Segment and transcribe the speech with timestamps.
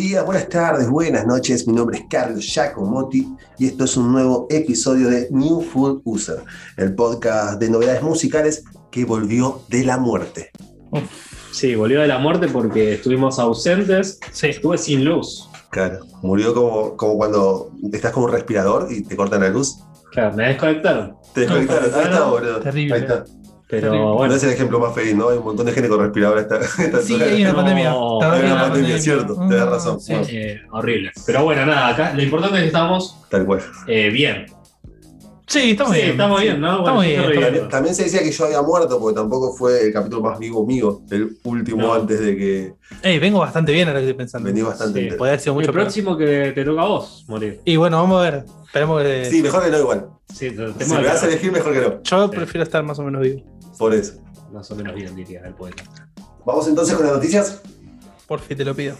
[0.00, 1.68] días, buenas tardes, buenas noches.
[1.68, 3.28] Mi nombre es Carlos Giacomotti
[3.58, 6.38] y esto es un nuevo episodio de New Full User,
[6.78, 10.52] el podcast de novedades musicales que volvió de la muerte.
[11.52, 14.18] Sí, volvió de la muerte porque estuvimos ausentes.
[14.32, 14.48] Sí.
[14.48, 15.50] Estuve sin luz.
[15.70, 19.80] Claro, murió como, como cuando estás con un respirador y te cortan la luz.
[20.12, 21.16] Claro, me desconectaron.
[21.34, 21.94] Te desconectaron.
[21.94, 22.60] Ahí está, boludo.
[22.60, 22.94] Terrible.
[22.94, 23.24] Ahí está.
[23.70, 24.06] Pero Terrible.
[24.06, 25.28] No bueno, es el ejemplo más feliz, ¿no?
[25.28, 27.90] Hay un montón de gente con respirador esta, esta Sí, hay una No, pandemia.
[27.90, 30.00] hay una bien la pandemia, cierto, tenés Ah, razón.
[30.00, 30.12] sí.
[30.30, 31.12] eh, horrible.
[31.24, 33.60] Pero bueno, nada, acá lo importante es que estamos Tal cual.
[33.86, 34.46] eh, bien.
[35.50, 36.10] Sí, estamos sí, bien.
[36.12, 36.68] estamos bien, ¿no?
[36.78, 39.52] Estamos Bueno, bien, yo estoy estamos También, se decía que yo había muerto porque tampoco
[39.52, 41.94] fue el capítulo más vivo mío, el último No.
[41.94, 44.46] antes de que Ey, vengo bastante bien ahora que estoy pensando.
[44.46, 45.16] vení bastante Sí.
[45.16, 45.82] Podría haber sido El mucho peor.
[45.82, 47.60] próximo que te toca a vos, morir.
[47.64, 48.44] Y bueno, vamos a ver.
[48.64, 49.24] Esperemos que.
[49.24, 50.06] Sí, mejor que no igual.
[50.32, 52.02] Sí, te, te Si me vas a elegir, mejor que no.
[52.04, 52.36] Yo Sí.
[52.36, 53.42] prefiero estar más o menos vivo.
[53.76, 54.20] Por eso.
[54.52, 55.82] Más o menos bien, diría el poeta.
[56.46, 57.60] Vamos entonces con las noticias.
[58.28, 58.94] Por fin te lo pido.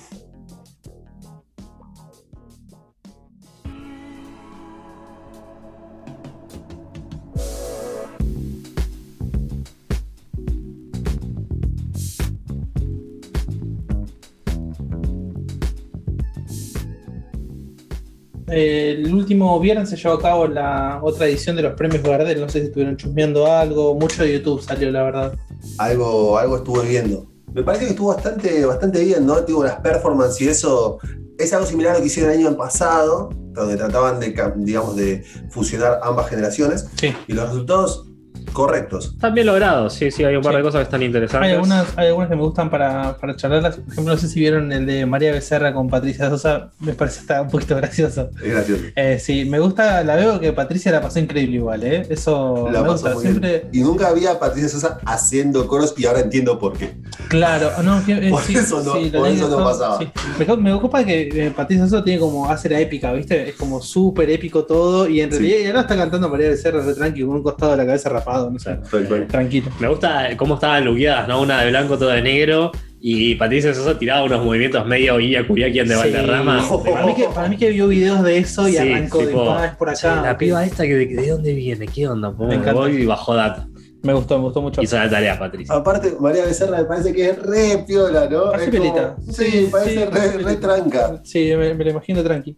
[19.50, 22.40] Último viernes se llevó a cabo la otra edición de los premios Gardel.
[22.40, 23.96] No sé si estuvieron chusmeando algo.
[23.96, 25.34] Mucho de YouTube salió, la verdad.
[25.78, 27.26] Algo, algo estuve viendo.
[27.52, 29.40] Me parece que estuvo bastante, bastante bien, ¿no?
[29.40, 31.00] Digo, las performances y eso.
[31.36, 35.24] Es algo similar a lo que hicieron el año pasado, donde trataban de, digamos, de
[35.48, 36.86] fusionar ambas generaciones.
[36.94, 37.12] Sí.
[37.26, 38.06] Y los resultados
[38.52, 39.06] correctos.
[39.14, 40.56] Están bien logrados, sí, sí, hay un par Sí.
[40.58, 41.48] de cosas que están interesantes.
[41.48, 43.76] Hay algunas, hay algunas que me gustan para, para charlarlas.
[43.76, 46.70] Por ejemplo, no sé si vieron el de María Becerra con Patricia Sosa.
[46.80, 48.30] Me parece está un poquito gracioso.
[48.42, 48.82] Es gracioso.
[48.96, 52.06] Eh, sí, me gusta, la veo que Patricia la pasó increíble igual, ¿eh?
[52.10, 53.14] Eso La me pasó gusta.
[53.14, 53.68] muy Siempre, bien.
[53.72, 56.94] Y nunca había Patricia Sosa haciendo coros y ahora entiendo por qué.
[57.28, 59.98] claro, no, que- eh, Por sí, eso no- sí, por eso no pasaba.
[59.98, 60.08] sí.
[60.38, 63.48] Me, me ocupa que eh, Patricia Sosa tiene como, hace la épica, ¿viste?
[63.50, 65.08] Es como súper épico todo.
[65.08, 65.38] Y en Sí.
[65.38, 68.08] realidad, y ahora está cantando María Becerra re tranqui, con un costado de la cabeza
[68.08, 68.78] rapado, no sé.
[68.90, 69.26] Tal cual.
[69.26, 69.70] Tranquilo.
[69.80, 71.40] Me gusta cómo estaban luqueadas, ¿no?
[71.42, 72.70] Una de blanco, toda de negro.
[73.02, 76.00] Y Patricia Sosa tiraba unos movimientos medio Guía Curiaquian de Sí.
[76.00, 76.62] Valderrama.
[76.84, 79.50] Para, mí que, para mí que vio videos de eso y Sí, arrancó tipo, de
[79.50, 80.22] "Ah, es por acá.
[80.22, 80.38] la ok".
[80.38, 81.86] piba esta, que de, ¿de dónde viene?
[81.86, 82.30] ¿Qué onda?
[82.30, 82.72] Me encanta.
[82.74, 83.66] Voy y bajó data.
[84.02, 84.80] Me gustó, me gustó mucho.
[84.82, 85.74] Hizo la tarea, Patricia.
[85.74, 88.50] Aparte, María Becerra me parece que es re piola, ¿no?
[88.50, 89.16] Parece Es como- piolita.
[89.30, 91.20] sí, Sí, parece sí, re, tranca.
[91.24, 92.56] Sí, me, me lo imagino tranqui.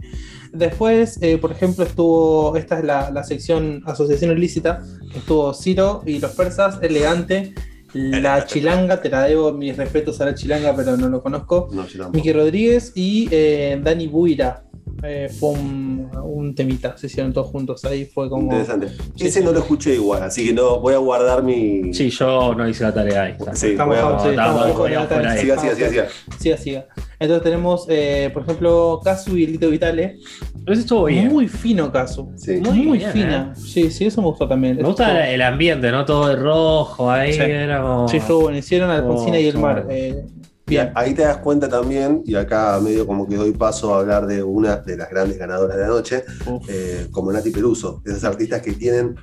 [0.52, 4.82] Después, eh, por ejemplo, estuvo, esta es la, la sección Asociación Ilícita,
[5.14, 7.54] estuvo Ciro y los persas, elegante.
[7.94, 11.68] La chilanga, te la debo, mis respetos a la chilanga, pero no lo conozco.
[11.72, 11.84] No.
[12.10, 14.64] Miki Rodríguez y eh, Dani Buira.
[15.04, 18.42] Eh, fue un, un temita, se hicieron todos juntos ahí, fue como...
[18.44, 18.88] Interesante.
[19.16, 21.92] Sí, Ese no lo escuché igual, así que no voy a guardar mi.
[21.92, 23.34] Sí, yo no hice la tarea ahí.
[23.54, 25.36] Sí, Estamos, sí, estamos estamos con la tarea.
[25.36, 26.06] Siga, siga, siga, siga.
[26.38, 26.86] Siga, siga.
[27.18, 30.18] Entonces tenemos, eh, por ejemplo, Casu y Lito Vitale.
[30.64, 31.28] Pero eso estuvo bien.
[31.32, 32.30] Muy fino Casu.
[32.36, 32.58] Sí.
[32.58, 33.54] Muy, Muy bien, fina.
[33.56, 34.76] Sí, sí, eso me gustó también.
[34.76, 36.04] Me gusta Estuvo- el ambiente, ¿no?
[36.04, 37.32] Todo de rojo ahí.
[37.32, 37.40] Sí.
[37.40, 38.08] Era como...
[38.08, 38.58] Sí, estuvo bueno.
[38.58, 39.74] Hicieron Alfonsina Oh, y el mar.
[39.82, 39.88] claro.
[39.90, 40.24] eh,
[40.66, 40.90] bien.
[40.94, 44.42] ahí te das cuenta también, y acá medio como que doy paso a hablar de
[44.42, 46.24] una de las grandes ganadoras de la noche,
[46.68, 49.14] eh, como Nati Peluso, esas artistas que tienen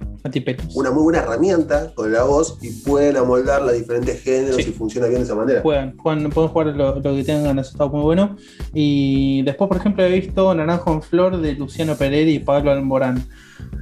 [0.75, 4.69] una muy buena herramienta con la voz y pueden amoldarla a diferentes géneros Sí.
[4.69, 5.61] y funciona bien de esa manera.
[5.61, 8.35] Juegan, juegan, pueden jugar lo, lo que tengan, eso está muy bueno.
[8.73, 13.25] Y después, por ejemplo, he visto Naranjo en Flor de Luciano Pereira y Pablo Alborán.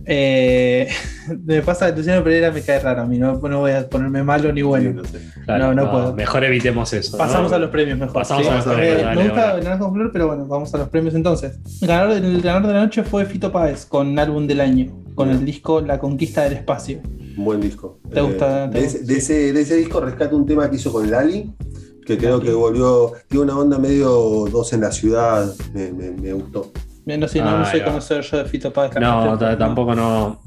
[0.10, 0.88] Eh,
[1.46, 4.24] me pasa que Luciano Pereira me cae raro a mí, no, no voy a ponerme
[4.24, 4.94] malo ni Sí, bueno.
[4.94, 5.20] no sé.
[5.46, 6.14] Claro, No, no puedo.
[6.16, 7.12] Mejor evitemos eso.
[7.12, 7.18] ¿no?
[7.18, 8.14] Pasamos a los premios mejor.
[8.14, 8.50] Pasamos sí.
[8.50, 10.88] a los premios, Eh, dale, me gusta el Naranjo Flor, pero bueno, vamos a los
[10.90, 11.60] premios entonces.
[11.82, 15.30] El ganador, el ganador de la noche fue Fito Páez con álbum del año, con
[15.30, 17.02] el disco La Conquista del Espacio.
[17.38, 18.00] Un buen disco.
[18.12, 18.70] ¿Te gusta?
[18.70, 21.54] ¿Te de, ese, de ese- de ese disco rescato un tema que hizo con Lali,
[22.06, 24.10] que creo que volvió, tiene una onda medio
[24.50, 26.72] dos en la ciudad, me, me- me gustó.
[27.08, 27.84] No sé, no, no Ah, va.
[27.86, 28.92] conocedor yo de Fito Páez.
[29.00, 30.42] No, tampoco no.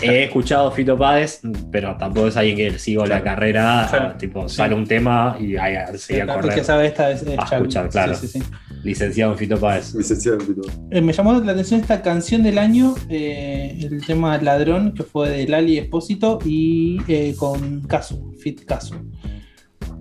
[0.00, 3.86] He escuchado Fito Páez, pero tampoco es alguien que sigo la carrera.
[3.90, 4.14] Claro.
[4.16, 4.56] Tipo, Sí.
[4.56, 6.54] sale un tema y ahí sigue a correr.
[6.54, 8.14] que sabe esta es, es A escuchar, claro.
[8.14, 8.46] Sí, sí, sí.
[8.82, 9.94] Licenciado en Fito Páez.
[9.94, 10.62] Licenciado en Fito.
[10.90, 15.28] Eh, me llamó la atención esta canción del año, eh, el tema Ladrón, que fue
[15.28, 18.94] de Lali Espósito y eh, con Casu, Fit Casu.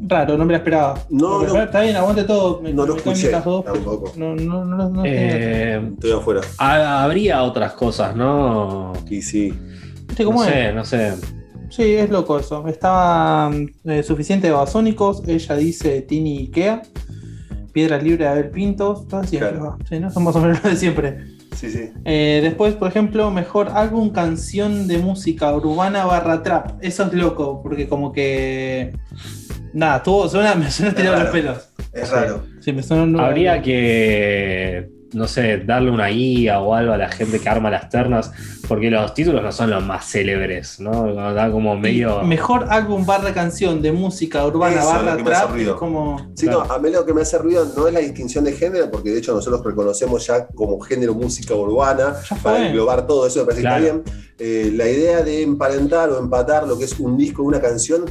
[0.08, 1.00] Raro, no me la esperaba.
[1.10, 1.62] No, no.
[1.64, 2.62] Está bien, aguante todo.
[2.62, 4.12] me- No lo escuché, dos, tampoco.
[4.18, 6.42] No, no, no, no, no Eh, Estoy afuera.
[6.58, 8.94] ha- habría otras cosas, ¿no?
[9.10, 9.54] Y sí.
[10.08, 10.52] ¿Viste No cómo es?
[10.52, 11.14] sé, no sé.
[11.70, 12.68] Sí, es loco eso.
[12.68, 13.52] Estaba
[13.86, 16.84] eh, suficiente de basónicos, ella dice Tini Ikea,
[17.74, 19.38] Piedras Libre de Abel Pintos, todo así.
[19.38, 19.78] Claro.
[19.90, 20.10] Sí, ¿no?
[20.12, 21.18] Son más o menos lo de siempre.
[21.56, 21.92] Sí, sí.
[22.04, 26.72] Eh, después, por ejemplo, mejor álbum, canción de música urbana barra trap.
[26.82, 28.94] Eso es loco, porque como que.
[29.74, 31.70] Nada, tuvo, suena, me suena Es tirado los pelos.
[31.92, 32.44] Es raro.
[32.60, 36.98] Sí, me suena un nuevo- Habría que, no sé, darle una guía o algo a
[36.98, 38.32] la gente que arma las ternas,
[38.68, 41.14] porque los títulos no son los más célebres, ¿no?
[41.34, 42.22] Da como medio.
[42.24, 45.58] Mejor álbum barra canción de música urbana Eso barra lo que me hace trap.
[45.58, 46.32] Es como.
[46.36, 46.66] Sí, Claro.
[46.68, 49.10] no, a mí lo que me hace ruido no es la distinción de género, porque
[49.10, 53.62] de hecho nosotros reconocemos ya como género música urbana, para englobar todo eso, me parece
[53.62, 54.04] que está bien.
[54.38, 58.04] Eh, la idea de emparentar o empatar lo que es un disco, una canción,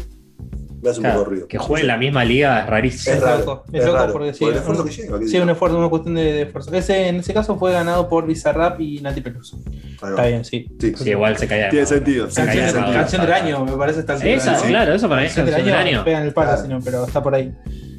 [0.84, 1.48] me hace un Claro, poco de ruido.
[1.48, 3.12] que juegue en la misma liga es rarísimo.
[3.16, 4.94] Es Es raro, loco, es es loco raro, porque sí, por el esfuerzo un- que
[4.94, 5.18] lleva.
[5.18, 6.74] ¿qué Sí, un esfuerzo, una cuestión de, de esfuerzo.
[6.74, 9.58] Ese, en ese caso fue ganado por Bizarrap y Nati Peluso.
[9.92, 10.66] Está bien, sí.
[10.80, 10.94] Sí.
[10.96, 12.98] Sí, igual se caía Tiene sentido, Se Canción, del- madura.
[13.00, 14.18] canción del año, me parece altura.
[14.28, 14.68] Esa, Sí.
[14.68, 16.04] claro, eso para mí es Canción canción del año.
[16.04, 16.62] Pegan el palo, Claro.
[16.62, 17.52] si no, pero está por ahí.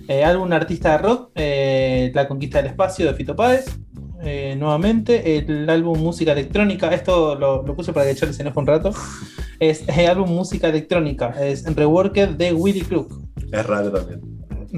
[0.08, 3.66] Eh, álbum artista de rock, eh, La Conquista del Espacio de Fito Páez.
[4.24, 8.60] Eh, nuevamente, el álbum Música Electrónica, esto lo, lo puse para que Charlie se enoje
[8.60, 8.92] un rato.
[9.60, 13.22] Es el álbum Música Electrónica, es Reworked de Willy Crook.
[13.52, 14.22] Es raro también.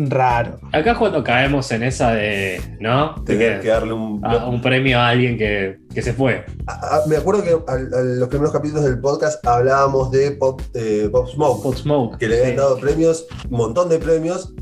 [0.09, 0.59] Raro.
[0.73, 3.15] Acá es cuando caemos en esa de, ¿no?
[3.25, 4.23] De Tener que- que darle un.
[4.23, 6.45] a- un premio a alguien que, que se fue.
[6.67, 11.09] A- a- me acuerdo que a los primeros capítulos del podcast hablábamos de Pop, eh,
[11.11, 12.17] Pop Smoke, Pop Smoke.
[12.19, 12.57] que le habían sí.
[12.57, 14.53] dado premios, un montón de premios,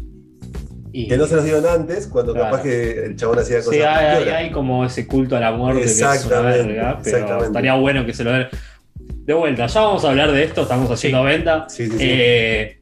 [0.94, 2.52] Y- que no se los dieron antes, cuando Claro.
[2.52, 3.74] capaz que el chabón hacía cosas.
[3.74, 4.38] Sí, hay, hay- piola.
[4.38, 7.48] hay como ese culto a la muerte que es una Exactamente, verga, pero exactamente.
[7.48, 8.48] estaría bueno que se lo den.
[9.25, 11.66] De vuelta, ya vamos a hablar de esto, estamos haciendo venta.
[11.68, 11.98] Sí, sí, sí.
[12.00, 12.80] Eh,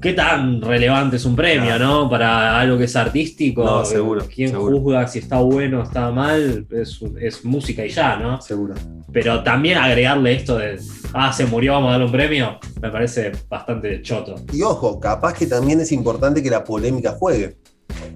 [0.00, 2.10] ¿Qué tan relevante es un premio, no?
[2.10, 3.64] Para algo que es artístico.
[3.64, 4.80] No, seguro, ¿Quién seguro.
[4.80, 6.66] juzga si está bueno o está mal?
[6.70, 8.40] Es, es música y ya, ¿no?
[8.40, 8.74] Seguro.
[9.12, 10.80] Pero también agregarle esto de,
[11.14, 14.34] ah, se murió, vamos a darle un premio, me parece bastante choto.
[14.52, 17.56] Y ojo, capaz que también es importante que la polémica juegue.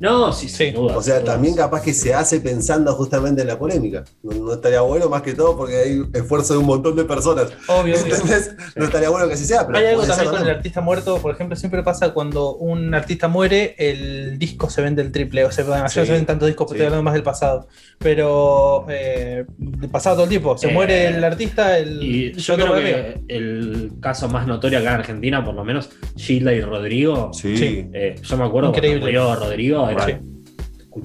[0.00, 0.66] No, sí, Sí.
[0.66, 0.96] sin duda.
[0.96, 1.32] O sea, duda.
[1.32, 4.04] también capaz que se hace pensando justamente en la polémica.
[4.22, 7.50] No, no estaría bueno más que todo porque hay esfuerzo de un montón de personas.
[7.68, 7.96] Obvio, obvio.
[7.96, 8.54] ¿Entendés?
[8.76, 11.34] No estaría bueno que así sea, pero Hay algo también con el artista muerto, por
[11.34, 15.44] ejemplo, siempre pasa cuando un artista muere, el disco se vende el triple.
[15.44, 16.04] O sea, Sí.
[16.04, 16.74] se ven tantos discos, pero Sí.
[16.78, 17.68] estoy hablando más del pasado.
[17.98, 20.58] Pero eh, del pasado todo el tiempo.
[20.58, 22.02] Se Eh, muere el artista, el.
[22.02, 26.52] Y yo creo que el caso más notorio acá en Argentina, por lo menos, Gilda
[26.52, 27.30] y Rodrigo.
[27.32, 27.56] Sí.
[27.56, 27.88] Sí.
[27.92, 29.00] eh, yo me acuerdo Increíble.
[29.00, 30.12] cuando murió Rodrigo, era- Sí.
[30.12, 30.31] escuchabas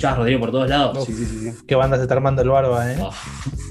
[0.03, 1.05] a Rodrigo por todos lados.
[1.05, 1.57] Sí, sí, sí, sí.
[1.67, 2.97] Qué banda se está armando el barba, ¿eh?
[3.01, 3.11] Oh,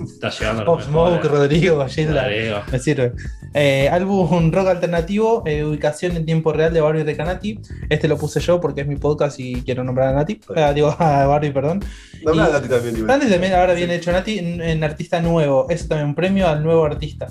[0.04, 1.28] está llegando Pop Smoke, eh.
[1.28, 2.26] Rodrigo, Gilda.
[2.70, 3.12] Me sirve.
[3.54, 7.58] Eh, álbum rock alternativo, eh, ubicación en tiempo real de Barbie de Canati.
[7.88, 10.40] Este lo puse yo porque es mi podcast y quiero nombrar a Nati.
[10.54, 11.82] Ah, digo, a Barbie, perdón.
[12.24, 13.10] No Y- a ti también.
[13.10, 15.66] Antes también ahora viene hecho Nati en, en artista nuevo.
[15.70, 17.28] Eso también, un premio al nuevo artista.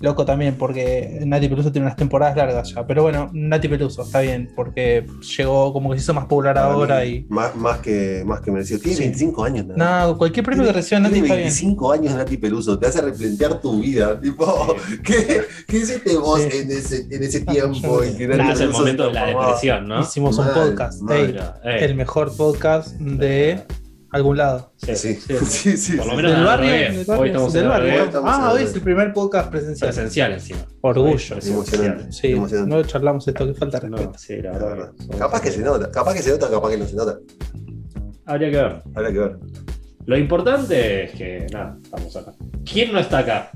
[0.00, 2.86] Loco también, porque Nati Peluso tiene unas temporadas largas ya.
[2.86, 5.06] Pero bueno, Nati Peluso, está bien, porque
[5.38, 7.26] llegó como que se hizo más popular Para ahora mí, y.
[7.30, 8.80] Más, más que, más que merecido.
[8.80, 9.02] Tiene Sí.
[9.04, 9.66] 25 años.
[9.66, 10.06] nada.
[10.06, 11.44] No, cualquier premio que reciba Nati Tiene está bien.
[11.48, 14.20] 25 años Nati Peluso, te hace replantear tu vida.
[14.20, 16.48] Tipo, ¿qué, qué hiciste vos Sí.
[16.58, 18.02] en, ese, en ese tiempo?
[18.02, 20.00] en que Nati Nah, es el momento de la depresión, ¿no?
[20.00, 21.02] Hicimos un podcast.
[21.64, 23.62] el mejor podcast de
[24.10, 24.72] algún lado.
[24.76, 25.34] sí, Sí, sí.
[25.46, 25.96] sí, sí.
[25.96, 26.16] Por lo sí.
[26.18, 26.70] menos Del barrio,
[27.18, 28.04] Hoy estamos del barrio.
[28.04, 29.90] Estamos Ah, hoy es el primer podcast presencial.
[29.90, 30.60] Presencial encima.
[30.82, 31.10] Orgullo.
[31.12, 31.52] Presencial.
[31.54, 32.12] Emocionante.
[32.12, 32.74] Sí, Emocionante.
[32.76, 34.02] no charlamos esto, que falta respeto.
[34.12, 34.92] No, sí, la La verdad.
[35.18, 37.18] Capaz que se nota, capaz que se nota, capaz que no se nota.
[38.26, 38.82] Habría que ver.
[38.94, 39.36] Habrá que ver.
[40.06, 42.32] Lo importante es que, nada, estamos acá.
[42.70, 43.50] ¿Quién no está acá?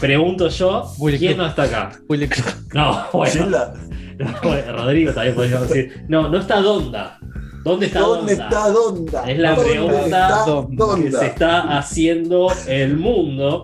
[0.00, 1.92] Pregunto yo, Willy ¿quién no está acá?
[2.08, 2.28] Willy.
[2.74, 3.46] No, bueno,
[4.18, 6.04] no, bueno, Rodrigo también podríamos decir.
[6.08, 7.18] No, no está Donda.
[7.64, 8.44] ¿Dónde está ¿dónde Donda?
[8.44, 9.30] está Donda?
[9.30, 10.44] Es la ¿Dónde pregunta
[10.96, 13.62] que se está haciendo el mundo.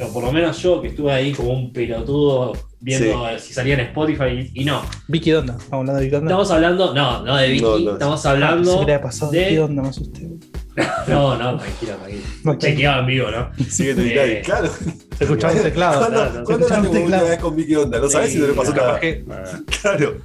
[0.00, 3.80] O por lo menos yo que estuve ahí como un pelotudo viendo si salía en
[3.80, 4.82] Spotify y, y no.
[5.08, 5.52] Vicky Donda.
[5.58, 6.28] Estamos hablando de Vicky Donda.
[6.30, 7.92] Estamos hablando, no, no de Vicky, No, no.
[7.92, 10.28] estamos Ah, hablando pasado de- Vicky Donda, me asusté.
[11.08, 12.58] No, no, tranquilo, tranquilo.
[12.58, 13.50] Chequeaba en vivo, ¿no?
[13.68, 14.70] Sigue tu Eh, Claro.
[15.18, 15.98] Se escuchaba un teclado.
[15.98, 17.28] ¿Cuándo, claro, ¿cuándo escuchaba hablaste un por última teclado.
[17.28, 17.98] vez con Vicky Onda?
[17.98, 19.00] ¿No sabes Sí, si no le pasó nada?
[19.00, 19.24] que-
[19.82, 20.16] Claro.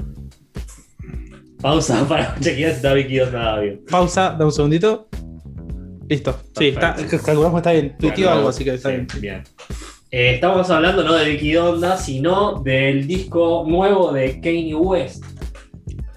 [1.62, 3.82] Pausa para chequear si está Vicky Onda bien.
[3.90, 5.08] Pausa, da un segundito.
[6.08, 6.40] Listo.
[6.58, 7.96] Sí, está, calculamos que está bien.
[7.98, 9.08] Tuiteó Bueno, algo, así que está sí, bien.
[9.20, 9.44] bien.
[10.18, 15.22] Eh, estamos hablando no de Vicky Donda, sino del disco nuevo de Kanye West,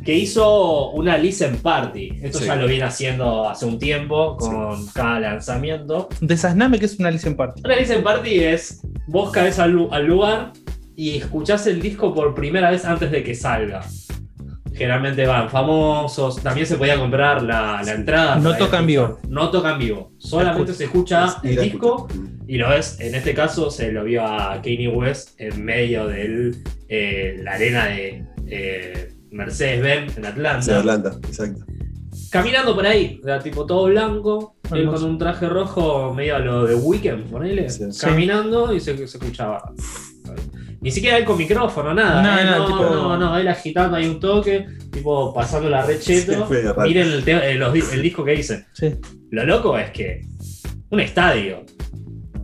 [0.04, 2.12] que hizo una listen party.
[2.22, 2.44] Esto Sí.
[2.44, 6.08] ya lo viene haciendo hace un tiempo con cada lanzamiento.
[6.20, 7.60] Desasname que es una listen party.
[7.64, 10.52] Una listen party es vos caes al, al lugar
[10.94, 13.84] y escuchás el disco por primera vez antes de que salga.
[14.78, 18.36] Generalmente van famosos, también se podía comprar la, la entrada.
[18.36, 19.18] No para toca en vivo.
[19.28, 22.06] No toca en vivo, solamente se escucha el disco
[22.46, 26.54] y lo ves, en este caso se lo vio a Kanye West en medio de
[27.42, 30.62] la arena de eh, Mercedes-Benz en Atlanta.
[30.62, 31.64] Sí, Atlanta, exacto.
[32.30, 35.02] Caminando por ahí, era tipo todo blanco, él Hermoso.
[35.02, 37.68] con un traje rojo medio a lo de Weekend, ponele.
[37.68, 37.84] Sí.
[38.00, 39.72] Caminando y se, se escuchaba.
[40.80, 42.22] Ni siquiera él con micrófono, nada.
[42.22, 45.84] No, eh, no, no, tipo- no, no, él agitando ahí un toque, tipo pasando la
[45.84, 46.48] recheto.
[46.84, 48.64] Miren el, eh, los el disco que hice.
[48.72, 48.94] Sí.
[49.30, 50.22] Lo loco es que
[50.90, 51.64] un estadio,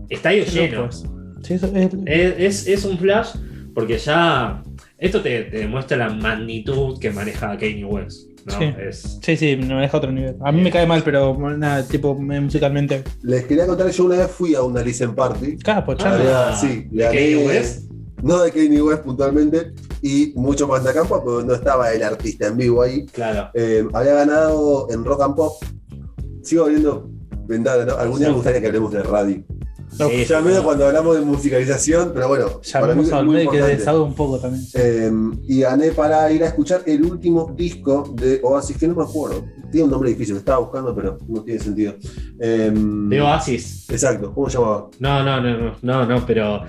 [0.08, 0.86] estadio lleno.
[0.86, 1.04] Pues.
[1.42, 3.36] Sí, eso es- Es, es- un flash
[3.74, 4.62] porque ya
[4.98, 8.30] esto te, te demuestra la magnitud que maneja Kanye West.
[8.46, 8.58] ¿no?
[8.58, 8.74] Sí.
[8.78, 10.36] Es, sí, sí, me deja otro nivel.
[10.44, 13.02] A mí me cae mal, pero nada, tipo eh, musicalmente.
[13.22, 15.56] Les quería contar que yo una vez fui a una listen party.
[15.58, 16.14] Capo, Ah.
[16.14, 17.90] Había- sí, le ¿de Kanye gané- West?
[18.24, 22.46] No de Kanye West puntualmente, y mucho más de campo, pero no estaba el artista
[22.46, 23.04] en vivo ahí.
[23.04, 23.50] Claro.
[23.52, 25.62] Eh, había ganado en Rock and Pop.
[26.42, 27.10] Sigo viendo
[27.46, 27.96] ventana, ¿no?
[27.96, 29.44] Algún día me gustaría que hablemos de radio.
[29.98, 33.62] No, Sí, Ya menos cuando hablamos de musicalización, pero bueno, Llamemos a muy Olmedo que
[33.62, 34.64] desahogue un poco también.
[34.72, 35.12] Eh,
[35.42, 39.44] y gané para ir a escuchar el último disco de Oasis, que no me acuerdo.
[39.74, 41.94] Tiene un nombre difícil, lo estaba buscando, pero no tiene sentido.
[42.38, 43.90] Eh, De Oasis.
[43.90, 44.88] Exacto, ¿cómo se llamaba?
[45.00, 46.62] No, no, no, no, no, no, pero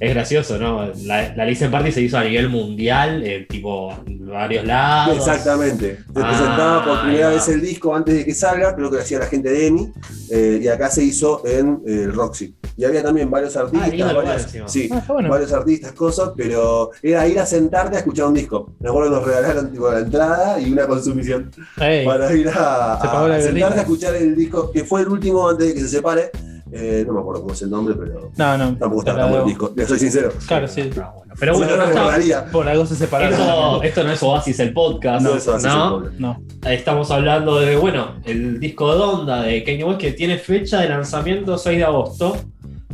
[0.00, 0.90] es gracioso, ¿no?
[1.04, 5.16] La, la Listen Party se hizo a nivel mundial, eh, tipo, varios lados.
[5.16, 5.98] Exactamente.
[5.98, 9.02] Se Ah, presentaba por primera vez el disco antes de que salga, creo que lo
[9.02, 9.92] hacía la gente de EMI,
[10.32, 12.56] eh, y acá se hizo en eh, el Roxy.
[12.80, 15.28] Y había también varios artistas, lindo lugar varios- sí, Ah, bueno.
[15.28, 18.72] varios artistas, cosas, pero era ir a sentarte a escuchar un disco.
[18.80, 22.98] Me acuerdo que nos regalaron tipo, la entrada y una consumición Ey, para ir a,
[23.02, 26.30] Se pagó a escuchar el disco, que fue el último antes de que se separe.
[26.72, 28.76] Eh, no me acuerdo cómo es el nombre, pero No, no.
[28.78, 30.32] tampoco está tan el disco, le soy sincero.
[30.46, 30.88] Claro, sí.
[31.02, 31.34] Ah, bueno.
[31.38, 32.44] Pero bueno, no, no regalaría.
[32.46, 33.32] Por algo se separaron.
[33.34, 35.36] esto, esto no es Oasis el podcast, No, ¿no?
[35.36, 36.40] es el No.
[36.64, 40.88] Estamos hablando de, bueno, el disco de Onda de Kanye West que tiene fecha de
[40.90, 42.36] lanzamiento 6 de agosto.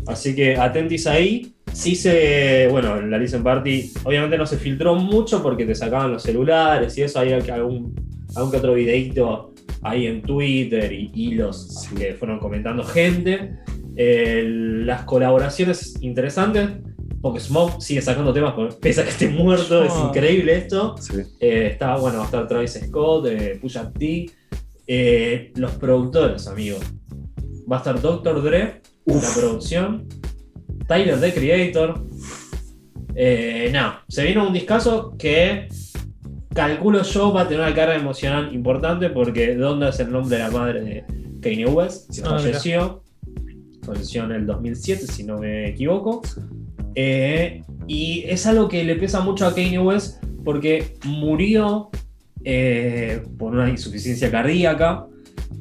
[0.06, 1.52] Así que atentis ahí.
[1.72, 6.22] Sí se, bueno, la Listen Party obviamente no se filtró mucho porque te sacaban los
[6.22, 7.94] celulares y eso, hay algún,
[8.34, 13.58] algún que otro videito ahí en Twitter y hilos que fueron comentando gente.
[13.96, 16.68] Eh, las colaboraciones interesantes,
[17.20, 20.96] porque Smoke sigue sacando temas, pese a que esté muerto, es increíble esto.
[20.98, 21.22] Sí.
[21.40, 24.30] Eh, está, bueno, va a estar Travis Scott, eh, Pusha T.
[24.86, 26.80] Eh, los productores, amigos.
[27.70, 28.42] Va a estar Dr.
[28.42, 30.08] Dre en la producción.
[30.86, 32.00] Tyler, the Creator.
[33.14, 35.68] Eh, no, se viene un discazo que
[36.54, 40.42] calculo yo va a tener una carga emocional importante porque Donda es el nombre de
[40.42, 41.04] la madre de
[41.40, 42.10] Kanye West.
[42.12, 43.02] Se Ah, falleció.
[43.84, 46.22] Falleció en el 2007, si no me equivoco.
[46.94, 51.90] Eh, y es algo que le pesa mucho a Kanye West porque murió
[52.44, 55.06] eh, por una insuficiencia cardíaca,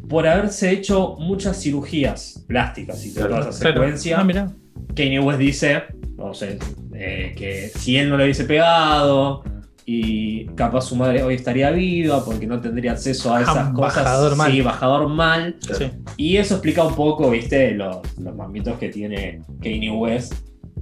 [0.10, 3.52] por haberse hecho muchas cirugías plásticas y toda esa Claro.
[3.54, 4.20] secuencia.
[4.20, 4.52] Ah, mira.
[4.96, 5.84] Kanye West dice,
[6.18, 6.58] no sé,
[6.94, 9.44] eh, que si él no le hubiese pegado
[9.86, 14.04] y capaz su madre hoy estaría viva porque no tendría acceso a esas Ah, cosas.
[14.04, 14.52] bajador mal.
[14.52, 15.56] Sí, bajador mal.
[15.78, 15.92] Sí.
[16.18, 20.34] Y eso explica un poco, viste, los, los mamitos que tiene Kanye West.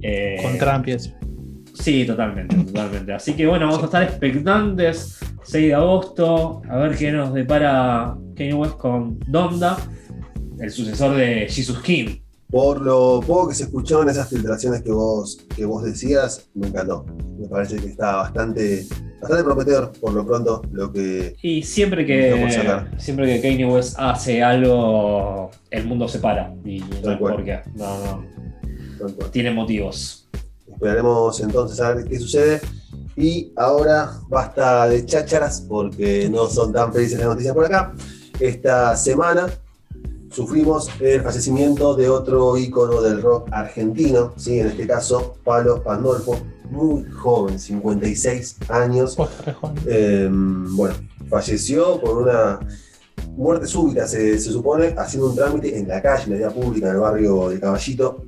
[0.02, 1.10] eh, Con Trump y eso.
[1.74, 3.12] Sí, totalmente, totalmente.
[3.12, 5.18] Así que bueno, vamos a estar expectantes.
[5.42, 9.76] 6 de agosto, a ver qué nos depara Kanye West con Donda,
[10.58, 12.20] el sucesor de Jesus King.
[12.50, 16.68] Por lo poco que se escuchó en esas filtraciones que vos, que vos decías, me
[16.68, 17.04] encantó.
[17.36, 18.86] Me parece que está bastante,
[19.20, 21.34] bastante prometedor, por lo pronto, lo que.
[21.42, 22.90] Y siempre que, sacar.
[22.96, 26.54] siempre que Kanye West hace algo, el mundo se para.
[26.64, 27.34] Y no Tal es cual.
[27.34, 27.58] por qué.
[27.74, 28.24] No, no.
[29.00, 29.30] tal cual.
[29.32, 30.23] Tiene motivos.
[30.74, 32.60] Esperaremos entonces a ver qué sucede.
[33.16, 37.94] Y ahora basta de chácharas, porque no son tan felices las noticias por acá.
[38.40, 39.46] Esta semana
[40.34, 44.58] sufrimos el fallecimiento de otro ícono del rock argentino, ¿sí?
[44.58, 46.36] en este caso Pablo Pandolfo,
[46.70, 49.16] muy joven, 56 años.
[49.86, 50.94] Eh, bueno,
[51.28, 52.58] falleció por una
[53.36, 56.88] muerte súbita, se, se supone, haciendo un trámite en la calle, en la vía pública,
[56.88, 58.24] en el barrio de Caballito.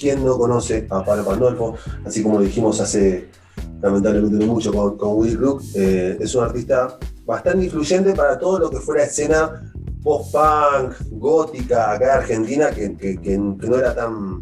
[0.00, 1.74] ¿Quién no conoce a Pablo Pandolfo?
[2.06, 3.28] Así como lo dijimos hace
[3.82, 8.78] lamentablemente mucho con, Willy Crook, eh, es un artista bastante influyente para todo lo que
[8.78, 9.70] fuera escena
[10.02, 14.40] post-punk, gótica, acá en Argentina, que, no era tan,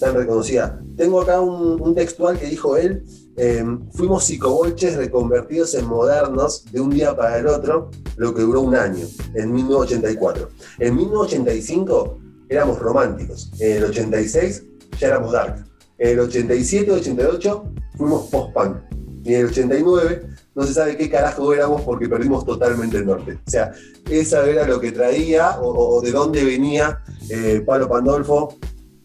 [0.00, 0.80] tan reconocida.
[0.96, 3.04] Tengo acá un, textual que dijo él,
[3.36, 8.62] eh, fuimos psicobolches reconvertidos en modernos de un día para el otro, lo que duró
[8.62, 10.48] un año, en 1984.
[10.80, 14.64] En 1985 éramos románticos, en el 86
[14.98, 15.64] ya éramos dark,
[15.98, 17.64] en el 87, 88
[17.96, 18.76] fuimos post-punk,
[19.24, 23.38] y en el 89 no se sabe qué carajo éramos porque perdimos totalmente el norte.
[23.46, 23.72] O sea,
[24.08, 28.56] esa era lo que traía o, de dónde venía eh, Pablo Pandolfo.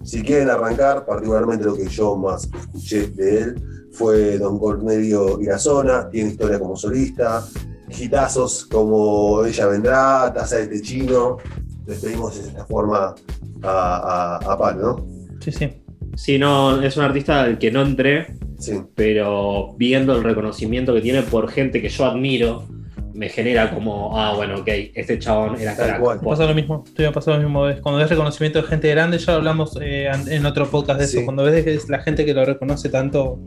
[0.03, 6.09] Si quieren arrancar, particularmente lo que yo más escuché de él fue Don Cornelio Irazona,
[6.09, 7.45] tiene historia como solista,
[7.89, 11.37] hitazos como Ella Vendrá, Taza de Techino.
[11.85, 13.15] Despedimos de esta forma
[13.63, 15.10] a, a, a Pablo, ¿no?
[15.41, 15.69] Sí, sí.
[16.15, 18.27] Sí, no, es un artista al que no entré
[18.59, 18.73] Sí.
[18.95, 22.67] pero viendo el reconocimiento que tiene por gente que yo admiro,
[23.13, 25.99] me genera como, ah, bueno, ok, este chabón era Tal crack.
[26.01, 26.19] cual.
[26.21, 27.63] Pasa lo mismo, estoy lo mismo.
[27.63, 31.19] ves, Cuando ves reconocimiento de gente grande, ya hablamos eh, en otro podcast de eso.
[31.25, 33.39] Cuando ves que es la gente que lo reconoce tanto,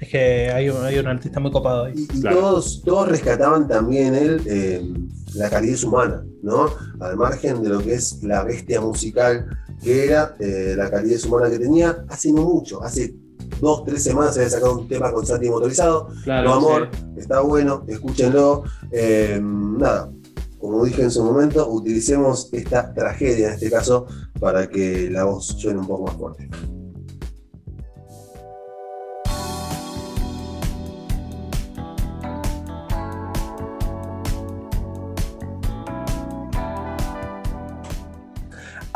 [0.00, 1.94] es que hay un, hay un artista muy copado ahí.
[1.96, 2.36] Y, y Claro.
[2.40, 4.82] todos, todos rescataban también él eh,
[5.34, 6.66] la calidez humana, ¿no?
[7.00, 9.46] Al margen de lo que es la bestia musical
[9.82, 13.14] que era, eh, la calidez humana que tenía, hace no mucho, hace
[13.60, 17.20] dos, tres semanas se había sacado un tema con Santi motorizado, Claro, Lo amor, sí.
[17.20, 18.64] está bueno, escúchenlo.
[18.90, 20.10] Eh, nada,
[20.58, 24.06] como dije en su momento, utilicemos esta tragedia en este caso
[24.40, 26.48] para que la voz suene un poco más fuerte.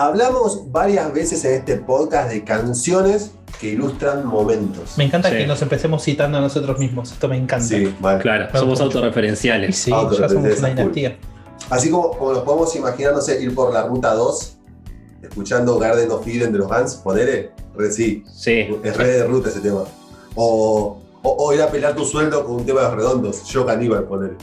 [0.06, 3.30] Hablamos varias veces en este podcast de canciones
[3.60, 4.94] que ilustran momentos.
[4.98, 5.36] Me encanta Sí.
[5.36, 7.12] que nos empecemos citando a nosotros mismos.
[7.12, 7.64] Esto me encanta.
[7.64, 8.20] Sí, vale.
[8.20, 9.76] Claro, Me somos autorreferenciales.
[9.76, 10.74] sí, ya somos una cool.
[10.74, 11.18] dinastía.
[11.70, 14.56] Así como, como nos podemos imaginar, no sé, ir por la ruta 2,
[15.22, 19.50] escuchando Garden of Eden de los Vans, ponele, re sí, Sí, es re de ruta
[19.50, 19.84] ese tema.
[20.34, 23.64] O, o, o ir a pelar tu sueldo con un tema de los redondos, yo
[23.64, 24.34] caníbal, ponele.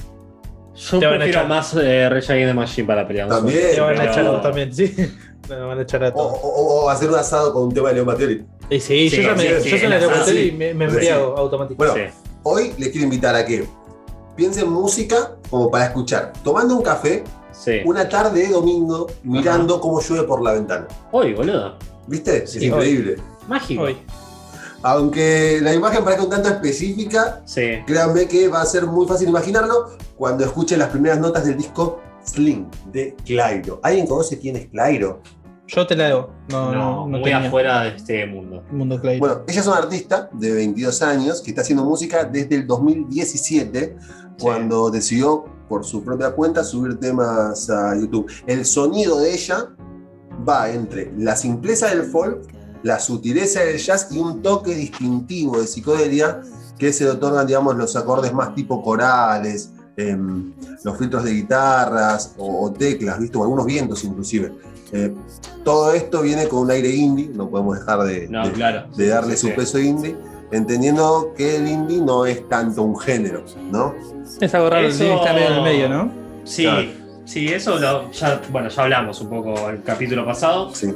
[0.73, 1.47] yo Te van a prefiero echar.
[1.49, 3.27] más eh, Rage Against the Machine para pelear.
[3.27, 3.59] También.
[3.75, 4.95] Te van a echar también, sí.
[5.49, 6.39] Te van a echar a O, todos.
[6.43, 8.45] o- o hacer un asado con un tema de León Batioli.
[8.69, 9.79] Y sí, Sí, yo ya me, sí, yo sí, soy
[10.37, 10.39] sí.
[10.49, 10.91] y me, me Sí.
[10.93, 11.75] embriago automáticamente.
[12.03, 12.29] Bueno, Sí.
[12.43, 13.65] hoy les quiero invitar a que
[14.35, 17.79] piensen música como para escuchar, tomando un café, Sí.
[17.83, 20.87] una tarde de domingo, mirando cómo llueve por la ventana.
[21.11, 21.77] Hoy, boludo.
[22.05, 22.45] ¿Viste?
[22.45, 23.15] Sí, es increíble.
[23.47, 23.81] Mágico.
[23.83, 23.97] Hoy.
[24.83, 27.79] Aunque la imagen parezca un tanto específica, Sí.
[27.85, 31.99] Créanme que va a ser muy fácil imaginarlo cuando escuchen las primeras notas del disco
[32.23, 33.79] Sling de Clairo.
[33.83, 35.21] ¿Alguien conoce quién es Clairo?
[35.71, 36.29] Yo te la debo.
[36.49, 37.47] No, No, no, no muy tenía.
[37.47, 38.63] afuera de este mundo.
[38.71, 38.99] Mundo.
[38.99, 43.95] Bueno, ella es una artista de 22 años que está haciendo música desde el 2017,
[44.41, 48.31] cuando decidió por su propia cuenta subir temas a YouTube.
[48.47, 49.67] El sonido de ella
[50.47, 52.41] va entre la simpleza del folk,
[52.81, 56.41] la sutileza del jazz y un toque distintivo de psicodelia
[56.79, 60.53] que se le otorgan, digamos, los acordes más tipo corales, em,
[60.83, 63.37] los filtros de guitarras o, o teclas, ¿viste?
[63.37, 64.51] O algunos vientos inclusive.
[64.91, 65.13] Eh,
[65.63, 68.85] todo esto viene con un aire indie, no podemos dejar de, No, de- claro.
[68.95, 69.53] de darle Sí, su sí.
[69.53, 70.15] peso indie,
[70.51, 73.93] entendiendo que el indie no es tanto un género, ¿no?
[74.39, 76.11] es algo raro, Eso- el está medio en el medio, ¿no?
[76.43, 76.87] Sí, Claro.
[77.25, 80.73] sí, eso lo, ya, bueno, ya hablamos un poco el capítulo pasado.
[80.73, 80.93] Sí.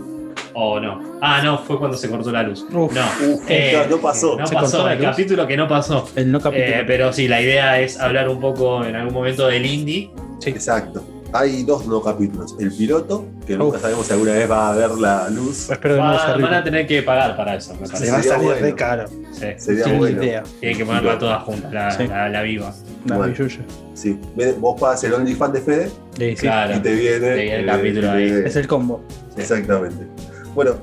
[0.56, 1.00] ¿O no?
[1.20, 2.64] Ah, no, fue cuando se cortó la luz.
[2.72, 2.94] Uf.
[2.94, 3.02] no.
[3.34, 4.38] Uf, Eh, no, pasó.
[4.38, 5.08] No ¿Se cortó pasó, el luz?
[5.08, 6.08] capítulo que no pasó.
[6.16, 6.68] El no capítulo.
[6.78, 10.12] Eh, pero sí, la idea es hablar un poco en algún momento del indie.
[10.46, 11.04] Exacto.
[11.36, 12.56] Hay dos no capítulos.
[12.60, 13.82] El piloto, que nunca Uf.
[13.82, 15.70] sabemos si alguna vez va a ver la luz.
[15.70, 18.12] Espero que no Va- van a tener que pagar para eso, me parece.
[18.12, 18.62] va a sería salir bueno.
[18.62, 19.08] re caro.
[19.32, 19.46] Sí.
[19.58, 20.24] Sería Sin bueno.
[20.24, 20.44] idea.
[20.60, 22.08] Tienen que ponerla toda junta, la, Sí.
[22.08, 22.72] la, la viva.
[23.08, 23.34] La Bueno.
[23.34, 23.60] billulla.
[23.96, 24.20] Sí.
[24.36, 26.36] Ven, Vos pagas el OnlyFans de Fede Sí, sí.
[26.36, 26.76] Claro.
[26.78, 28.24] y te viene, Te viene el eh, capítulo ahí.
[28.30, 29.02] eh, Es el combo.
[29.36, 30.06] Exactamente.
[30.54, 30.74] Bueno,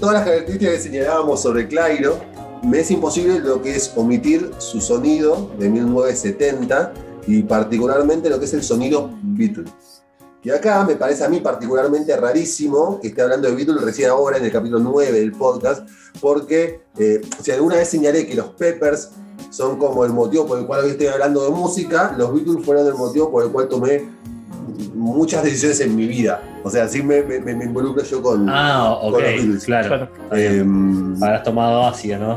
[0.00, 2.18] todas las características que señalábamos sobre Clairo,
[2.62, 6.92] me es imposible lo que es omitir su sonido de 1970
[7.26, 9.70] y particularmente lo que es el sonido Beatles.
[10.42, 14.38] Y acá me parece a mí particularmente rarísimo que esté hablando de Beatles recién ahora
[14.38, 15.86] en el capítulo 9 del podcast,
[16.20, 19.10] porque eh, si alguna vez señalé que los Peppers
[19.50, 22.86] son como el motivo por el cual hoy estoy hablando de música, los Beatles fueron
[22.86, 24.08] el motivo por el cual tomé
[24.94, 26.40] muchas decisiones en mi vida.
[26.64, 28.48] O sea, sí me, me, me involucro yo con...
[28.48, 29.64] Ah, ok, Con los Beatles.
[29.64, 30.08] claro.
[30.32, 32.34] Em, Habrás tomado ácido, ¿no?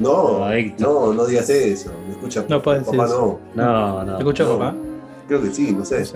[0.00, 1.90] no, no, no digas eso.
[2.06, 3.38] Me escucha No puedes papá, decir no.
[3.54, 4.12] No, no.
[4.14, 4.58] ¿Te escucho, no.
[4.58, 4.74] papá?
[5.30, 6.04] Creo que sí, no sé.
[6.04, 6.14] ¿Sí?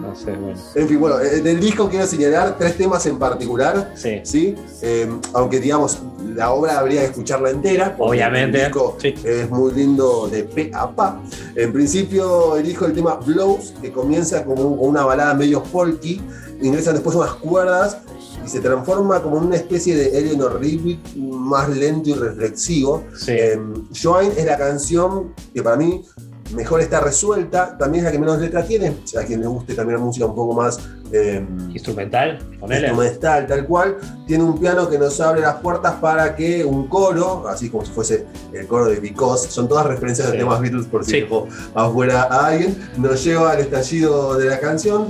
[0.00, 0.58] No sé, bueno.
[0.74, 3.92] En fin, bueno, del disco quiero señalar tres temas en particular.
[3.94, 4.22] Sí.
[4.24, 4.54] ¿sí?
[4.80, 5.98] Eh, aunque digamos,
[6.34, 7.94] la obra habría que escucharla entera.
[7.98, 8.56] Obviamente.
[8.58, 9.14] El disco Sí.
[9.22, 11.20] es muy lindo de pe a pa.
[11.54, 16.22] En principio elijo el tema Blows, que comienza como una balada medio folky,
[16.62, 17.98] ingresan después unas cuerdas
[18.42, 23.04] y se transforma como en una especie de Eleanor Rigby más lento y reflexivo.
[23.14, 23.32] Sí.
[23.32, 23.60] Eh,
[24.02, 26.02] Join es la canción que para mí
[26.52, 29.98] mejor está resuelta, también es la que menos letra tiene, a quien le guste también
[29.98, 30.78] la música un poco más
[31.12, 32.86] eh, Instrumental, ponele.
[32.88, 33.96] instrumental, tal cual.
[34.26, 37.90] Tiene un piano que nos abre las puertas para que un coro, así como si
[37.92, 40.32] fuese el coro de Because, son todas referencias Sí.
[40.34, 41.26] de temas Beatles por si Sí.
[41.74, 45.06] afuera a alguien, nos lleva al estallido de la canción.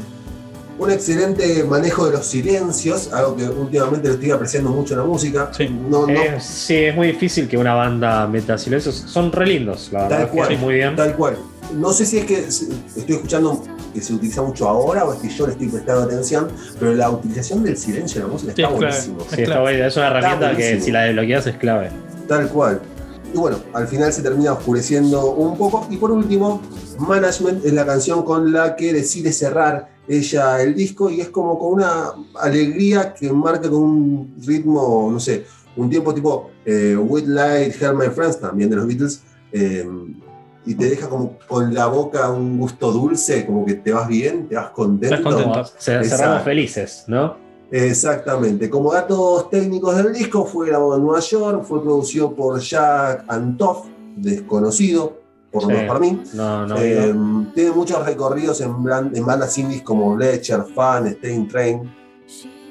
[0.81, 5.07] Un excelente manejo de los silencios, algo que últimamente lo estoy apreciando mucho en la
[5.07, 5.51] música.
[5.55, 5.69] Sí.
[5.69, 8.95] No, no, Eh, sí, es muy difícil que una banda meta silencios.
[9.07, 10.33] Son re lindos, la Tal verdad.
[10.33, 10.59] cual.
[10.59, 10.97] muy bien.
[10.97, 11.37] Tal cual.
[11.77, 13.63] No sé si es que estoy escuchando
[13.93, 17.11] que se utiliza mucho ahora o es que yo le estoy prestando atención, pero la
[17.11, 18.87] utilización del silencio en la música Sí, está claro.
[18.87, 19.19] buenísimo.
[19.35, 19.87] Sí, está buena.
[19.87, 21.91] Es una herramienta que si la desbloqueas es clave.
[22.27, 22.81] Tal cual.
[23.35, 25.87] y bueno, al final se termina oscureciendo un poco.
[25.91, 26.61] Y por último,
[26.99, 31.59] Management es la canción con la que decide cerrar ella el disco y es como
[31.59, 35.45] con una alegría que marca con un ritmo, no sé,
[35.77, 39.89] un tiempo tipo eh, With Light, Help My Friends, también de los Beatles, eh,
[40.67, 44.49] y te deja como con la boca un gusto dulce, como que te vas bien,
[44.49, 45.15] te vas contento.
[45.15, 45.65] Estás contento.
[45.79, 47.37] Se- cerramos felices, ¿no?
[47.71, 48.69] Exactamente.
[48.69, 53.87] Como datos técnicos del disco, fue grabado en Nueva York, fue producido por Jack Antoff,
[54.17, 55.20] desconocido,
[55.51, 55.75] por lo Sí.
[55.75, 56.23] menos para mí.
[56.35, 56.77] No, no.
[56.79, 57.47] Eh, no.
[57.55, 58.75] tiene muchos recorridos en,
[59.15, 61.95] en bandas indies como Ledger, Fan, Stein Train.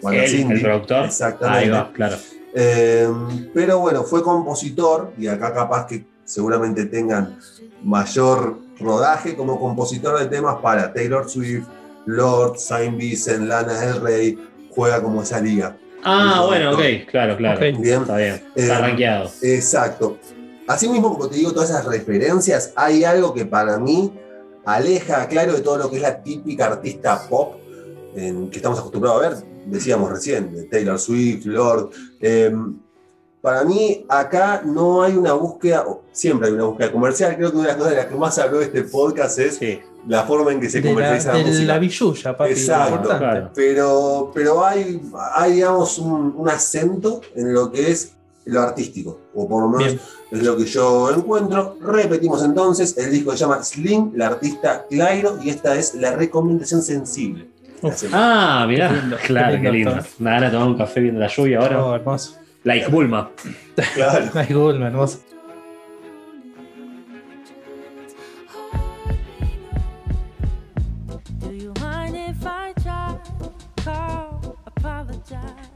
[0.03, 1.05] el productor.
[1.05, 1.59] Exactamente.
[1.65, 2.15] Ahí va, claro.
[2.55, 3.07] Eh,
[3.53, 7.37] pero bueno, fue compositor, y acá capaz que seguramente tengan
[7.83, 11.67] mayor rodaje como compositor de temas para Taylor Swift,
[12.05, 14.37] Lord, Saint Vincent, Lana Del Rey,
[14.71, 15.75] juega como esa liga.
[16.03, 16.79] Ah, bueno, ok,
[17.11, 17.59] claro, claro.
[17.59, 18.35] Bien, Está bien.
[18.35, 19.29] Eh, Está rankeado.
[19.41, 20.17] exacto.
[20.69, 24.13] Asimismo, como te digo, todas esas referencias, hay algo que para mí
[24.65, 27.55] aleja, claro, de todo lo que es la típica artista pop
[28.15, 31.89] en- que estamos acostumbrados a ver, decíamos recién, de Taylor Swift, Lord.
[32.21, 32.55] eh,
[33.41, 37.37] para mí, acá no hay una búsqueda, siempre hay una búsqueda comercial.
[37.37, 39.79] Creo que una de las cosas de las que más habló este podcast es Sí,
[40.07, 41.65] la forma en que se De la, comercializa la, de música.
[41.65, 42.51] la billulla, papi.
[42.51, 43.49] Exacto, claro.
[43.55, 45.01] Pero, pero hay,
[45.35, 48.11] hay digamos, un, un acento en lo que es
[48.49, 49.99] lo artístico, o por lo menos Bien.
[50.31, 51.77] es lo que yo encuentro.
[51.81, 56.81] Repetimos entonces, el disco se llama Slim, la artista Clairo, y esta es la recomendación
[56.81, 57.47] sensible.
[58.11, 58.89] Ah, mirá.
[58.89, 59.91] Qué lindo, claro, qué lindo lindo.
[59.91, 60.03] todo.
[60.19, 61.85] Me van a tomar un café viendo la lluvia ahora.
[61.85, 62.35] Oh, hermoso.
[62.63, 63.31] Like Bulma.
[63.95, 64.25] Claro.
[64.33, 65.19] Ay, Google, hermoso.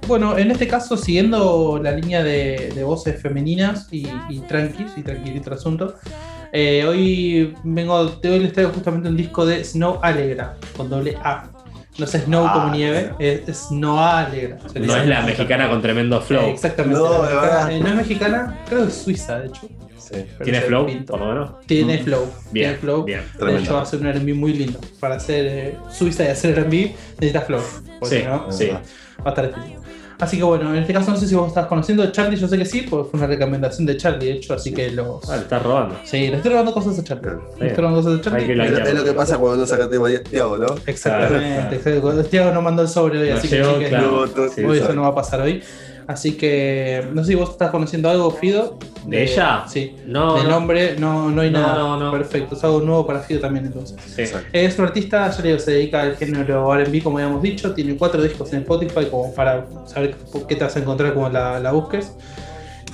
[0.08, 5.02] Bueno, en este caso, siguiendo la línea de, de voces femeninas y, y tranquis y
[5.02, 5.96] tranquilito el asunto,
[6.52, 11.16] eh, hoy vengo, de hoy les traigo justamente un disco de Snow Alegra, con doble
[11.24, 11.50] A.
[11.98, 14.58] No es Snow Ah, como nieve, es Snow Alegra.
[14.76, 16.42] No es la mexicana con tremendo flow.
[16.44, 17.00] Eh, exactamente.
[17.00, 19.62] No, mexicana- eh, no es mexicana, creo que es suiza, de hecho.
[19.98, 20.16] Sí.
[20.44, 21.52] ¿Tiene flow, por lo menos?
[21.66, 22.04] Tiene Mm.
[22.04, 22.26] flow.
[22.52, 23.04] Bien, tiene flow.
[23.06, 23.22] bien.
[23.22, 23.62] De Tremendo.
[23.62, 24.80] hecho, va a ser un RB muy lindo.
[25.00, 27.62] Para hacer eh, Suiza y hacer RB necesitas flow.
[28.00, 28.68] porque Sí, no, sí.
[28.70, 28.82] va
[29.26, 29.78] a estar difícil.
[30.20, 32.48] Así que bueno, en este caso no sé si vos estás conociendo a Charlie, yo
[32.48, 35.20] sé que sí, porque fue una recomendación de Charlie, de hecho, así que lo.
[35.28, 35.96] Ah, le estás robando.
[36.04, 37.32] Sí, le estoy robando cosas a Charlie.
[37.60, 38.46] Le estoy robando cosas a Charlie.
[38.46, 40.68] Que Es, es lo que pasa cuando no saca tema Tiago, ¿no?
[40.86, 41.78] Exactamente.
[42.30, 44.28] Tiago no mandó el sobre hoy, No así que llegó, chiques, claro.
[44.36, 45.64] No, Sí, eso no va a pasar hoy.
[46.08, 48.78] Así que no sé si vos estás conociendo algo, Fido.
[49.06, 49.64] ¿De ella?
[49.68, 49.96] Sí.
[50.06, 50.50] No, de no.
[50.50, 51.78] nombre, no, no hay No, nada.
[51.78, 52.12] no, no.
[52.12, 53.98] Perfecto, es algo nuevo para Fido también entonces.
[54.06, 54.24] Sí.
[54.52, 57.74] Es un artista, ya digo, se dedica al género RB, como habíamos dicho.
[57.74, 60.16] Tiene cuatro discos en Spotify, como para saber
[60.48, 62.12] qué te vas a encontrar cuando la, la busques.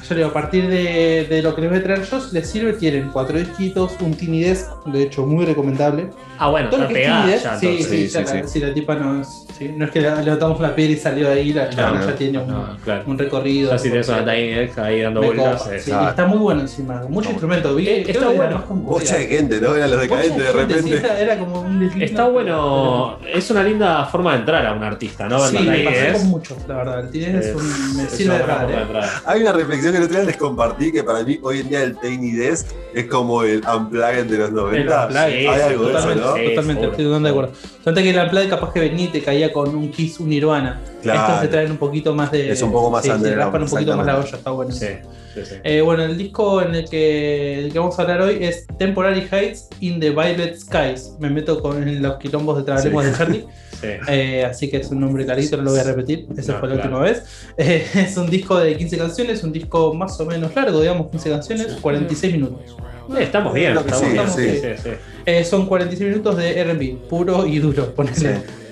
[0.09, 3.09] A partir de, de lo que les voy a traer yo, si les sirve, tienen
[3.13, 6.07] cuatro disquitos, un Tiny Desk, de hecho, muy recomendable.
[6.39, 8.25] Ah, bueno, Todo lo está que es pegada Tiny Desk, ya, sí, sí, Sí, ya
[8.27, 8.59] sí, la, sí.
[8.59, 11.53] la tipa no es, sí, no es que levantamos una piedra y salió de ahí,
[11.53, 12.05] la chava no.
[12.07, 13.03] ya tiene un, No, claro.
[13.05, 13.71] un recorrido.
[13.71, 15.61] Ya si tenés una Tiny Desk ahí dando vueltas.
[15.63, 15.79] copa, eh.
[15.79, 16.03] sí, Ah.
[16.05, 17.75] y está muy bueno encima, mucho instrumento.
[17.75, 18.63] Vi, Eh, está bueno.
[18.69, 19.75] Mucha gente, ¿no?
[19.75, 20.81] Eran los decadentes de repente.
[20.83, 21.83] sí, era, como un.
[22.01, 25.39] Está bueno, es una linda forma de entrar a un artista, ¿no?
[25.47, 26.17] Sí, la me pasó Desk.
[26.19, 26.99] con mucho, la verdad.
[27.01, 28.81] El Tiny es un, me sirve de eh.
[28.81, 29.05] entrar.
[29.25, 31.83] Hay una reflexión que el otro día les compartí que para mí hoy en día
[31.83, 35.05] el Tiny Desk es como el Unplugged de los 90.
[35.05, 36.35] Unplugged, Hay algo de eso, Totalmente, ¿no?
[36.35, 37.51] Sí, totalmente, estoy totalmente de acuerdo.
[37.83, 40.81] Solamente que el Unplugged capaz que venía y te caía con un Kiss, un Nirvana.
[41.01, 41.19] Claro.
[41.21, 42.51] Estos se traen un poquito más de.
[42.51, 44.71] Es un poco más sí, underground, raspan un poquito más la olla, está bueno.
[44.71, 44.87] Sí,
[45.33, 45.55] sí, sí.
[45.63, 49.27] Eh, bueno, el disco en el que, el que vamos a hablar hoy es Temporary
[49.31, 51.15] Heights in the Violet Skies.
[51.19, 53.11] Me meto con los quilombos de trabalenguas Sí.
[53.11, 53.45] de Charlie.
[53.81, 53.87] Sí.
[54.07, 56.27] Eh, así que es un nombre clarito, no lo voy a repetir.
[56.37, 56.89] Esa No, fue la claro.
[56.97, 57.23] última vez.
[57.57, 61.29] Eh, es un disco de 15 canciones, un disco más o menos largo, digamos, 15
[61.29, 62.75] canciones, 46 minutos.
[63.17, 64.57] Eh, estamos bien, Lo que estamos sí, bien.
[64.57, 64.67] sí.
[64.77, 64.89] sí, sí.
[65.25, 67.93] Eh, son 46 minutos de RB, puro y duro.
[67.95, 68.15] ponele.
[68.15, 68.27] Sí.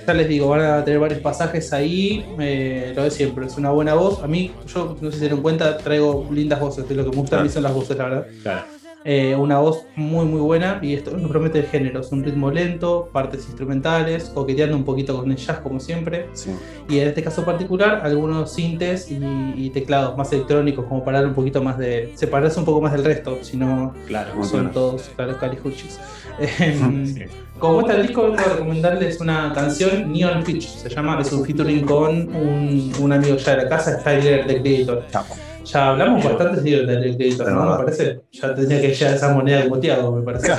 [0.08, 2.26] Ya les digo, van a tener varios pasajes ahí.
[2.40, 4.24] eh, lo de siempre, es una buena voz.
[4.24, 6.88] A mí, yo no sé si se dieron cuenta, traigo lindas voces.
[6.88, 7.54] De lo que me gusta a mí Claro.
[7.54, 8.28] son las voces, la verdad.
[8.42, 8.62] Claro.
[9.06, 13.46] Eh, una voz muy muy buena y esto no promete géneros, un ritmo lento, partes
[13.46, 16.52] instrumentales, coqueteando un poquito con el jazz como siempre Sí.
[16.90, 19.18] y en este caso particular algunos sintes y,
[19.56, 22.92] y teclados más electrónicos como para dar un poquito más de separarse un poco más
[22.92, 24.44] del resto, si no Claro.
[24.44, 26.00] Son todos claro, calijuchis.
[26.40, 27.22] Em, Sí.
[27.60, 31.44] Como está el disco, vengo a recomendarles una canción, Neon Pitch, se llama, es un
[31.44, 35.06] featuring con un, un amigo ya de la casa, Tyler, The Creator.
[35.12, 35.36] Chapo.
[35.72, 37.72] Ya hablamos bastante sí, del Es ¿no?
[37.72, 38.20] Me parece.
[38.32, 40.52] Ya tendría que llegar esa moneda Tiago, me parece.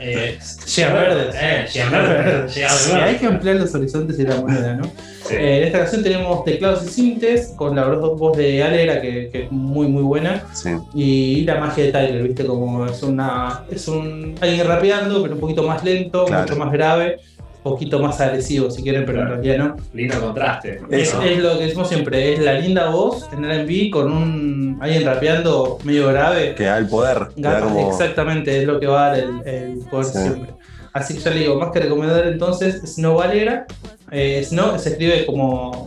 [0.00, 0.38] Eh,
[0.76, 1.30] Llega verde.
[1.34, 2.48] Eh, llega verde.
[2.54, 3.04] Llega Sí, verde.
[3.04, 4.84] hay que ampliar los horizontes de la moneda, ¿no?
[4.84, 5.34] Sí.
[5.34, 9.42] Eh, en esta canción tenemos teclados y sintes con la voz de Alegra, que, que
[9.44, 10.42] es muy, muy buena.
[10.52, 10.70] Sí.
[10.94, 12.44] Y la magia de Tyler, ¿viste?
[12.46, 13.64] Como es una.
[13.70, 14.34] Es un.
[14.40, 16.42] alguien rapeando, pero un poquito más lento, Claro.
[16.42, 17.16] mucho más grave,
[17.64, 19.34] poquito más agresivo, si quieren, pero Claro.
[19.34, 19.76] en realidad no.
[19.92, 20.80] Lindo contraste.
[20.90, 21.20] Es, Eso.
[21.22, 25.78] es lo que decimos siempre, es la linda voz en RB con un alguien rapeando
[25.82, 26.54] medio grave.
[26.54, 27.18] Que da el poder.
[27.36, 30.18] da como- Exactamente, es lo que va a dar el, el poder Sí.
[30.18, 30.50] siempre.
[30.92, 33.66] Así que ya le digo, más que recomendar entonces Snow Valera.
[34.12, 35.84] Eh, Snow se escribe como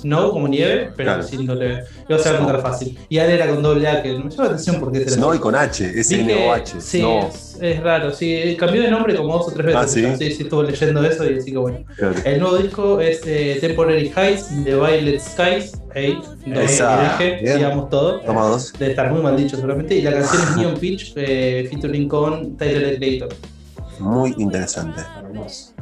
[0.00, 1.22] Snow, como nieve, pero Claro.
[1.22, 1.84] sin doble.
[2.08, 2.98] Lo vas a encontrar fácil.
[3.08, 5.54] Y Valera con doble A, que me llama la atención porque es Snow y con
[5.54, 6.80] H, S Vi N que- O H.
[6.80, 7.28] Sí, No.
[7.28, 8.12] es, es raro.
[8.12, 9.80] Sí, cambió de nombre como dos o tres veces.
[9.80, 10.04] Ah, ¿sí?
[10.18, 11.78] sí, sí, estuve leyendo eso y así que bueno.
[11.96, 12.14] Claro.
[12.24, 15.72] El nuevo disco es eh, Temporary Heights de Violet Skies.
[15.94, 16.18] Hey,
[16.54, 18.20] Esa, dije, digamos todo.
[18.20, 18.72] Toma dos.
[18.78, 19.96] Debe estar muy mal dicho seguramente.
[19.96, 23.28] Y la canción es Neon Pitch, eh, featuring con Tyler the Creator.
[23.98, 25.00] Muy interesante.
[25.18, 25.72] Hermoso.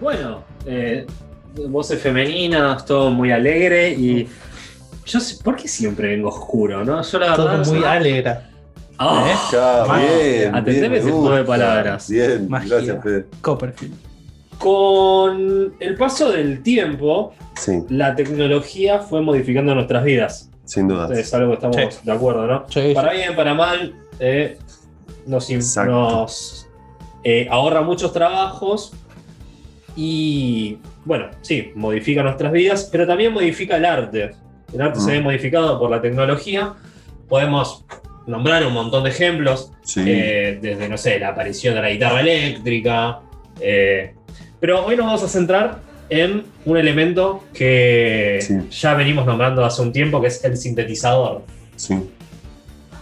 [0.00, 1.06] Bueno, eh,
[1.68, 4.28] voces femeninas, todo muy alegre y.
[5.06, 7.00] Yo sé, ¿por qué siempre vengo oscuro, no?
[7.02, 7.62] Yo la verdad.
[7.62, 8.50] Todo muy no- alegra.
[8.98, 10.38] Ah, ¿Eh?
[10.40, 10.54] Bien.
[10.54, 12.08] atendeme ese juego de palabras.
[12.10, 12.76] Bien, Magia.
[12.76, 13.26] gracias, Fede.
[13.42, 13.94] Copperfield.
[14.58, 20.50] Con el paso del tiempo, Sí, la tecnología fue modificando nuestras vidas.
[20.64, 21.08] sin duda.
[21.16, 22.00] Es algo que estamos Sí.
[22.02, 22.64] de acuerdo, ¿no?
[22.68, 24.58] Sí, Para bien, para mal, eh,
[25.26, 25.48] nos,
[27.22, 28.92] eh, ahorra muchos trabajos
[29.96, 34.32] y, bueno, sí, modifica nuestras vidas, pero también modifica el arte.
[34.72, 35.12] El arte se Mm.
[35.14, 36.74] ve modificado por la tecnología.
[37.28, 37.84] Podemos
[38.26, 40.02] nombrar un montón de ejemplos, Sí.
[40.06, 43.20] eh, desde, no sé, la aparición de la guitarra eléctrica.
[43.60, 44.12] eh,
[44.60, 45.78] pero hoy nos vamos a centrar
[46.10, 48.54] en un elemento que Sí.
[48.82, 51.42] ya venimos nombrando hace un tiempo, que es el sintetizador.
[51.76, 51.94] sí.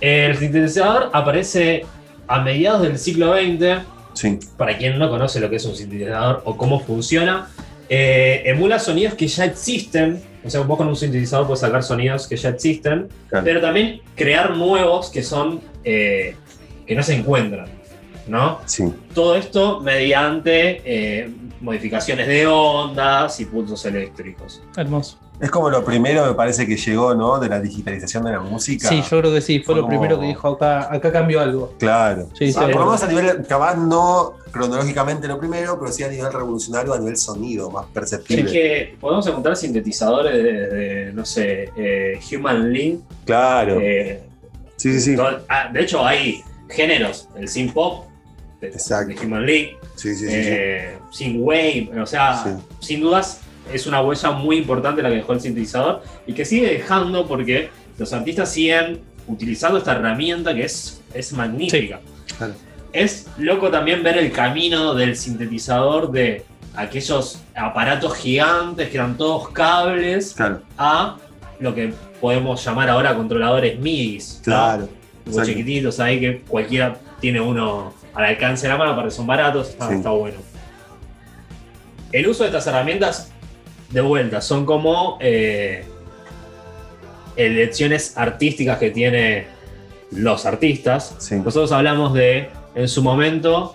[0.01, 1.85] El sintetizador aparece
[2.29, 3.83] a mediados del siglo XX.
[4.15, 4.39] Sí.
[4.57, 7.49] Para quien no conoce lo que es un sintetizador o cómo funciona,
[7.89, 10.21] eh, emula sonidos que ya existen.
[10.45, 13.45] O sea, vos con un sintetizador puedes sacar sonidos que ya existen, Claro.
[13.45, 16.35] pero también crear nuevos que son eh,
[16.87, 17.67] que no se encuentran,
[18.27, 18.61] ¿no?
[18.67, 18.85] Sí.
[19.15, 24.63] Todo esto mediante eh, modificaciones de ondas y pulsos eléctricos.
[24.77, 25.19] Hermoso.
[25.41, 27.41] Es como lo primero, me parece, que llegó, ¿no?
[27.41, 28.89] De la digitalización de la música.
[28.89, 29.59] Sí, yo creo que sí.
[29.59, 30.93] Fue Fue lo primero que dijo acá.
[30.95, 31.75] Acá cambió algo.
[31.79, 32.29] Claro.
[32.39, 32.59] Sí, sí.
[32.59, 36.33] Ah, por lo menos a nivel, capaz no cronológicamente lo primero, pero sí a nivel
[36.33, 38.53] revolucionario, a nivel sonido, más Es perceptible.
[38.53, 43.01] que podemos encontrar sintetizadores de, de, no sé, eh, Human Link.
[43.25, 43.79] Claro.
[43.81, 44.23] eh,
[44.77, 45.17] sí, sí, sí.
[45.17, 48.05] todo- ah, de hecho, hay géneros, el synth pop,
[48.61, 49.15] de, Exacto.
[49.15, 53.41] de Human Link, Sí, sí, eh, synth wave, o sea, sin dudas
[53.73, 57.71] es una huella muy importante la que dejó el sintetizador y que sigue dejando porque
[57.99, 62.01] los artistas siguen utilizando esta herramienta que es, es magnífica.
[62.37, 62.55] Claro.
[62.93, 66.45] Es loco también ver el camino del sintetizador de
[66.77, 71.17] aquellos aparatos gigantes que eran todos cables Claro, a
[71.61, 74.39] lo que podemos llamar ahora controladores MIDIs.
[74.39, 74.45] ¿no?
[74.45, 74.89] claro.
[75.27, 79.71] Muy chiquititos ahí que cualquiera tiene uno al alcance de la mano, porque son baratos,
[79.71, 79.95] está, Sí.
[79.95, 80.37] está bueno.
[82.13, 83.33] El uso de estas herramientas,
[83.91, 85.85] de vuelta, son como eh,
[87.37, 89.47] elecciones artísticas que tiene
[90.13, 91.17] los artistas.
[91.19, 91.37] Sí.
[91.37, 93.75] Nosotros hablamos de, en su momento,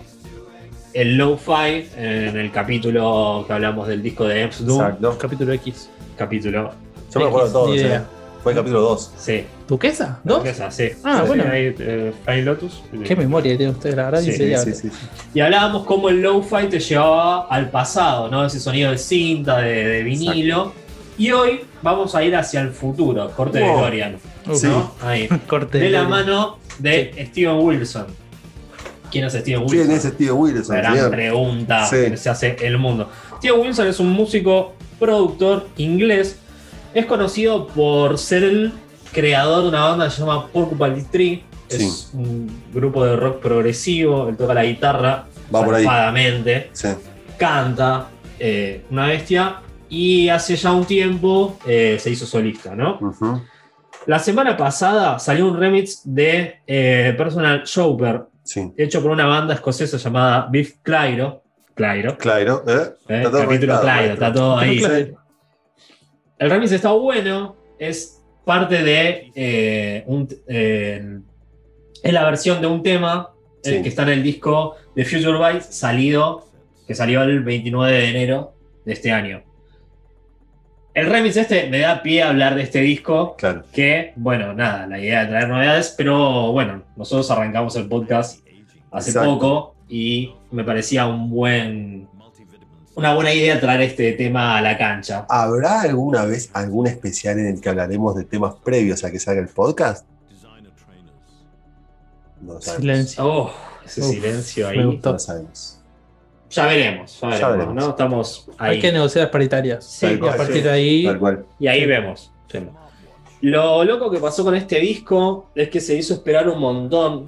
[0.94, 4.80] el low-fi, en el capítulo que hablamos del disco de Ems Doom.
[4.80, 5.18] Exacto.
[5.18, 5.90] Capítulo X.
[6.16, 6.72] Capítulo,
[7.12, 8.00] Yo me acuerdo de
[8.42, 9.12] Fue el capítulo 2.
[9.18, 9.44] sí.
[9.68, 10.18] ¿Duquesa?
[10.24, 10.44] ¿Dos?
[10.46, 10.88] Esa, sí.
[11.04, 11.44] Ah, Sí, bueno.
[11.48, 12.82] ahí, eh, Lotus.
[13.04, 14.32] Qué memoria tiene usted, la verdad, Sí.
[14.32, 14.90] Sí, sí, sí.
[15.32, 18.44] Y hablábamos cómo el lo-fi te llevaba al pasado, ¿no?
[18.44, 20.72] Ese sonido de cinta, de, de vinilo.
[21.18, 23.64] Y hoy vamos a ir hacia el futuro, corte de.
[23.64, 24.16] DeLorean,
[24.48, 24.66] Uf, Sí.
[24.66, 24.92] ¿no?
[25.02, 25.28] Ahí.
[25.46, 28.06] Corte De la mano de Steven Wilson.
[29.12, 29.78] ¿Quién es Steven Wilson?
[29.86, 30.74] ¿Quién es Steve Wilson?
[30.76, 31.10] La gran señor?
[31.12, 31.96] pregunta Sí.
[32.10, 33.08] que se hace el mundo.
[33.38, 36.39] Steven Wilson es un músico, productor inglés.
[36.94, 38.72] Es conocido por ser el
[39.12, 41.44] creador de una banda que se llama Porcupine Tree.
[41.68, 44.28] Es un grupo de rock progresivo.
[44.28, 45.84] Él toca la guitarra Va por ahí.
[45.84, 46.88] zarpadamente, Sí.
[47.38, 49.56] canta, eh, una bestia.
[49.88, 52.98] Y hace ya un tiempo eh, se hizo solista, ¿no?
[54.06, 58.72] La semana pasada salió un remix de eh, Personal Shopper, Sí.
[58.76, 61.42] hecho por una banda escocesa llamada Beef Clyro.
[61.74, 62.16] Clyro.
[62.18, 62.72] Claro, ¿eh?
[63.08, 63.16] ¿eh?
[63.18, 64.12] Está todo Capítulo maestro.
[64.14, 65.12] está todo ahí.
[66.40, 71.20] El remix está bueno, es parte de eh, un, eh,
[72.02, 73.28] es la versión de un tema
[73.62, 76.46] eh, que está en el disco de Future Byte salido,
[76.86, 78.54] que salió el 29 de enero
[78.86, 79.42] de este año.
[80.94, 83.64] El remix este me da pie a hablar de este disco, Claro.
[83.70, 88.40] que, bueno, nada, la idea de traer novedades, pero bueno, nosotros arrancamos el podcast
[88.90, 89.30] hace Exacto.
[89.30, 92.08] poco y me parecía un buen,
[93.00, 95.24] una buena idea traer este tema a la cancha.
[95.30, 99.40] ¿Habrá alguna vez algún especial en el que hablaremos de temas previos a que salga
[99.40, 100.06] el podcast?
[102.42, 102.80] No sabemos.
[102.82, 103.24] Silencio.
[103.26, 103.50] Oh,
[103.86, 104.84] ese Uf, silencio me ahí.
[104.84, 105.08] gustó.
[105.08, 105.80] No lo sabemos.
[106.50, 107.74] Ya veremos, ya veremos, veremos.
[107.74, 107.90] ¿no?
[107.90, 108.74] Estamos ahí.
[108.74, 109.84] Hay que negociar las paritarias.
[109.84, 110.62] Sí, y a partir sí.
[110.62, 111.04] de ahí.
[111.04, 111.46] Tal cual.
[111.58, 112.30] Y ahí vemos.
[113.40, 117.24] Lo loco que pasó con este disco es que se hizo esperar un montón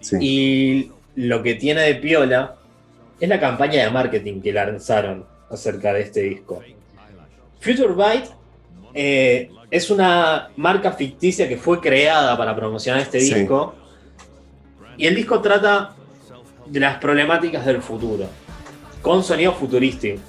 [0.00, 0.16] Sí.
[0.20, 2.56] y lo que tiene de piola
[3.20, 6.62] es la campaña de marketing que lanzaron acerca de este disco.
[7.60, 8.30] Future Byte
[8.94, 13.34] eh, es una marca ficticia que fue creada para promocionar este Sí.
[13.34, 13.74] disco
[14.96, 15.94] y el disco trata
[16.66, 18.26] de las problemáticas del futuro
[19.00, 19.56] con sonidos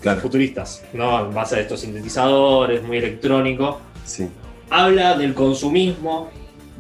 [0.01, 0.19] Claro.
[0.21, 1.25] futuristas, ¿no?
[1.25, 4.27] en base a estos sintetizadores, muy electrónico Sí.
[4.69, 6.29] habla del consumismo,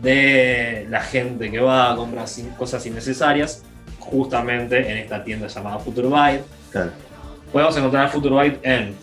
[0.01, 2.25] de la gente que va a comprar
[2.57, 3.63] cosas innecesarias,
[4.03, 6.43] justamente en esta tienda llamada Futurebyte.
[6.71, 6.91] Claro.
[7.51, 8.95] Podemos encontrar Futurebyte en.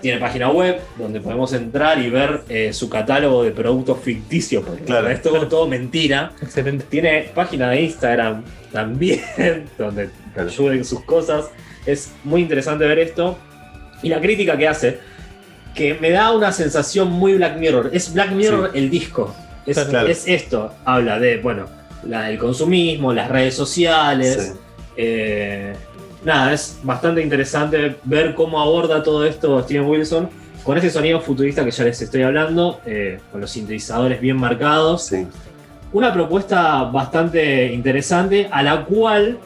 [0.00, 4.84] Tiene página web donde podemos entrar y ver eh, su catálogo de productos ficticios, porque
[4.84, 5.08] Claro.
[5.08, 6.30] es todo, todo mentira.
[6.40, 6.84] Excelente.
[6.88, 9.20] Tiene página de Instagram también,
[9.76, 10.48] donde Claro.
[10.48, 11.50] ayuden sus cosas.
[11.84, 13.36] Es muy interesante ver esto.
[14.04, 14.98] Y la crítica que hace,
[15.74, 17.90] que me da una sensación muy Black Mirror.
[17.92, 19.34] Es Black Mirror el disco.
[19.66, 20.06] Es, Claro.
[20.06, 20.72] es esto.
[20.84, 21.66] Habla de, bueno,
[22.04, 24.52] la, el consumismo, las redes sociales.
[24.52, 24.58] Sí.
[24.96, 25.72] Eh,
[26.24, 30.28] nada, es bastante interesante ver cómo aborda todo esto Steven Wilson
[30.62, 35.06] con ese sonido futurista que ya les estoy hablando, eh, con los sintetizadores bien marcados
[35.06, 35.26] Sí.
[35.92, 39.38] una propuesta bastante interesante a la cual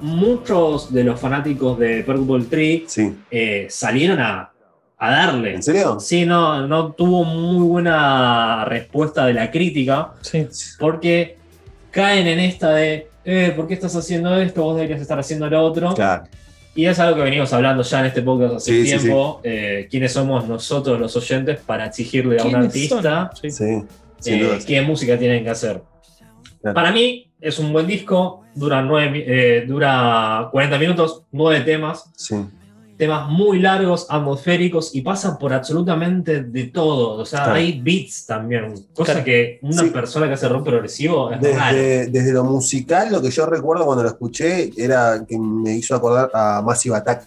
[0.00, 3.14] muchos de los fanáticos de Purple Tree Sí.
[3.30, 4.50] eh, salieron a,
[4.98, 5.54] a darle.
[5.54, 6.00] ¿En serio?
[6.00, 10.46] Sí, no, no tuvo muy buena respuesta de la crítica Sí.
[10.78, 11.36] porque
[11.92, 14.62] caen en esta de, eh, ¿por qué estás haciendo esto?
[14.64, 15.94] Vos deberías estar haciendo lo otro.
[15.94, 16.24] Claro.
[16.74, 19.40] Y es algo que venimos hablando ya en este podcast hace Sí, sí, tiempo.
[19.44, 23.30] eh, ¿Quiénes somos nosotros los oyentes para exigirle a un ¿Quiénes artista?
[24.24, 25.82] eh, qué música tienen que hacer.
[26.62, 26.74] Claro.
[26.74, 32.36] Para mí es un buen disco, dura, nueve, eh, dura 40 minutos, nueve temas, Sí.
[32.96, 37.20] Temas muy largos, atmosféricos y pasan por absolutamente de todo.
[37.20, 37.54] O sea, Claro.
[37.58, 39.24] hay beats también, cosa Claro.
[39.24, 39.90] que una Sí.
[39.90, 41.76] persona que hace rock progresivo es raro.
[41.76, 45.94] Desde, desde lo musical, lo que yo recuerdo cuando lo escuché era que me hizo
[45.94, 47.26] acordar a Massive Attack.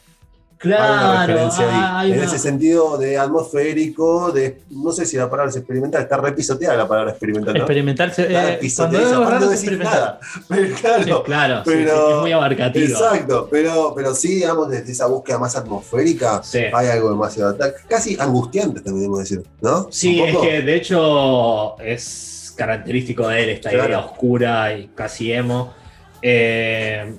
[0.66, 2.10] Hay una Claro, ahí.
[2.12, 6.18] hay en ese sentido de atmosférico, de no sé si la palabra es experimental, está
[6.18, 7.54] repisoteada la palabra experimental.
[7.54, 7.60] ¿no?
[7.60, 8.14] Experimental.
[8.14, 9.94] se- eh, cuando es raro experimental.
[9.94, 10.20] nada.
[10.50, 12.86] Pero claro, Sí, claro, sí, pero- sí, es muy abarcativo.
[12.86, 16.60] Exacto, pero, pero sí, digamos, desde esa búsqueda más atmosférica, Sí.
[16.74, 17.56] hay algo demasiado
[17.88, 19.88] casi angustiante también debemos decir, ¿no?
[19.92, 23.88] Sí, es que de hecho es característico de él esta Claro.
[23.90, 25.74] idea oscura y casi emo.
[26.22, 27.16] Eh,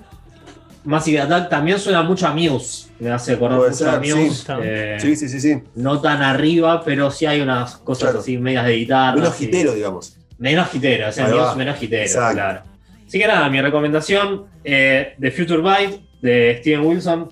[0.86, 2.88] Massive Attack también suena mucho a Muse.
[3.00, 4.30] Me hace acordar a Muse.
[4.30, 4.46] sí.
[4.62, 5.62] eh, Sí, sí, sí, sí.
[5.74, 8.20] No tan arriba, pero sí hay unas cosas Claro.
[8.20, 9.16] así medias de guitarra.
[9.16, 9.44] Menos sí.
[9.44, 10.16] hitero, digamos.
[10.38, 12.34] Menos hitero, o sea, Muse menos Exacto.
[12.34, 12.60] claro.
[13.06, 17.28] Así que nada, mi recomendación eh, de Future Byte de Steven Wilson,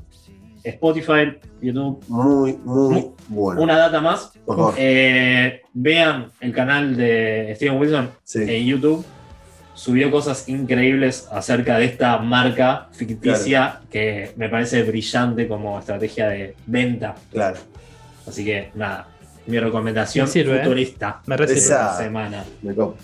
[0.63, 2.03] Spotify, YouTube.
[2.09, 3.61] Muy, muy Mu- bueno.
[3.63, 4.33] Una data más.
[4.47, 4.75] Por favor.
[4.79, 8.43] Eh, vean el canal de Steven Wilson Sí.
[8.47, 9.05] en YouTube.
[9.75, 16.55] Subió cosas increíbles acerca de esta marca ficticia que me parece brillante como estrategia de
[16.67, 17.15] venta.
[17.33, 17.59] Claro.
[18.27, 19.09] Así que nada,
[19.47, 20.63] mi recomendación Me sirve, ¿eh?
[20.63, 21.59] futurista Me.
[21.59, 22.45] Esa- esta semana.
[22.63, 22.97] Me copo.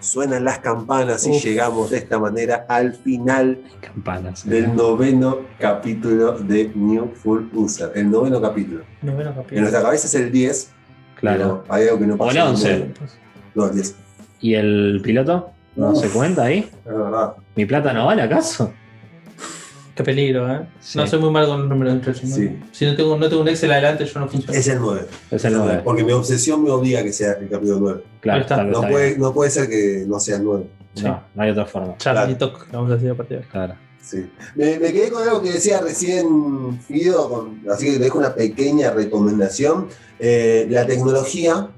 [0.00, 1.44] Suenan las campanas y Uf.
[1.44, 4.48] llegamos de esta manera al final Campanas.
[4.48, 7.92] del noveno capítulo de New Full User.
[7.94, 8.82] El noveno capítulo.
[9.02, 9.60] Noveno En capítulo.
[9.60, 10.70] nuestra cabeza es el 10.
[11.16, 11.64] Claro.
[11.68, 12.30] hay algo que no O pasa.
[12.30, 12.68] el en 11.
[12.72, 12.86] medio.
[13.54, 13.94] No, el 10.
[14.40, 15.50] ¿Y el piloto?
[15.76, 16.00] ¿No Uf.
[16.00, 16.60] se cuenta ahí?
[16.60, 17.34] Es verdad.
[17.54, 18.72] ¿Mi plata no vale acaso?
[19.94, 20.60] Qué peligro, ¿eh?
[20.80, 20.98] Sí.
[20.98, 22.24] No soy muy mal con los números entre ellos.
[22.24, 22.36] ¿no?
[22.36, 22.58] Sí.
[22.72, 24.58] Si no tengo, no tengo un Excel adelante, yo no funciono.
[24.58, 25.00] Es el 9.
[25.30, 25.80] Es el 9.
[25.84, 28.02] Porque mi obsesión me obliga a que sea el capítulo 9.
[28.20, 28.62] Claro, está.
[28.64, 29.20] No está puede, bien.
[29.20, 30.64] no puede ser que no sea el 9.
[30.94, 31.04] Sí.
[31.04, 31.96] No, no hay otra forma.
[31.98, 32.52] Charlie Claro.
[32.52, 33.52] Talk, vamos a decir a partir de acá.
[33.52, 33.74] Claro.
[34.00, 34.30] Sí.
[34.56, 38.34] Me, me quedé con algo que decía recién Fido, con- así que te dejo una
[38.34, 39.88] pequeña recomendación.
[40.18, 41.68] Eh, la tecnología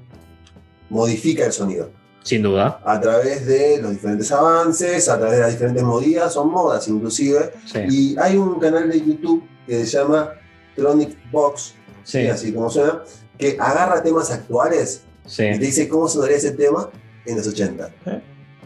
[0.89, 1.89] modifica el sonido
[2.23, 2.79] Sin duda.
[2.85, 7.51] a través de los diferentes avances, a través de las diferentes modas, son modas inclusive.
[7.71, 7.79] Sí.
[7.89, 10.31] Y hay un canal de YouTube que se llama
[10.75, 12.25] Tronic Box, Sí.
[12.27, 13.01] así como suena,
[13.37, 16.89] que agarra temas actuales y te dice cómo sonaría ese tema
[17.25, 17.89] en los 80.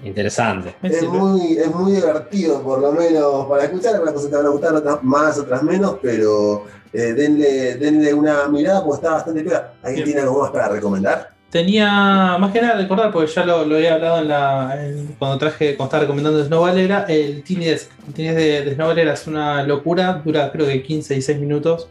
[0.03, 0.75] Interesante.
[0.81, 3.93] Me Es muy, es muy divertido, por lo menos para escuchar.
[3.95, 8.47] Algunas cosas te van a gustar, otras más, otras menos, pero eh, denle, denle una
[8.47, 9.73] mirada porque está bastante pega.
[9.81, 10.05] ¿Alguien Bien.
[10.05, 11.31] tiene algo más para recomendar?
[11.49, 15.37] Tenía más que nada recordar, porque ya lo, lo había hablado en la, en- cuando
[15.37, 17.89] traje, cuando estaba recomendando Snow Valera, el Tiny Desk.
[18.07, 21.39] El Tiny Desk de, de Snow Valera es una locura, dura creo que 15, 16
[21.39, 21.87] minutos,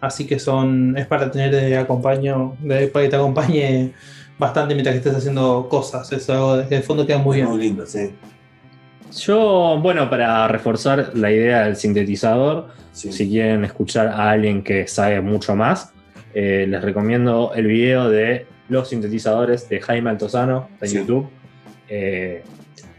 [0.00, 3.92] así que son es para tener de acompaño, de, para que te acompañe
[4.38, 6.10] bastante mientras que estés haciendo cosas.
[6.12, 7.48] Es algo de, que de fondo queda muy bien.
[7.48, 8.10] Muy lindo, sí.
[9.18, 13.12] Yo, bueno, para reforzar la idea del sintetizador, sí.
[13.12, 15.92] si quieren escuchar a alguien que sabe mucho más,
[16.34, 20.96] eh, les recomiendo el video de los sintetizadores de Jaime Altozano en Sí.
[20.96, 21.28] YouTube.
[21.88, 22.42] Eh,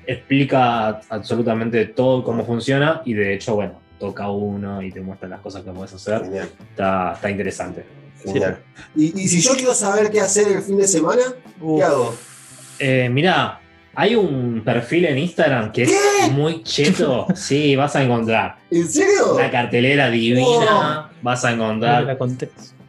[0.05, 5.41] explica absolutamente todo cómo funciona y de hecho, bueno, toca uno y te muestra las
[5.41, 6.21] cosas que puedes hacer.
[6.71, 7.85] Está, está interesante.
[8.95, 11.21] Y, y si yo quiero saber qué hacer el fin de semana,
[11.61, 11.79] Uf.
[11.79, 12.15] ¿qué hago?
[12.79, 13.59] Eh, mirá,
[13.95, 17.25] hay un perfil en Instagram que es muy cheto.
[17.35, 19.33] Sí, vas a encontrar ¿En serio?
[19.35, 22.17] una cartelera divina, vas a encontrar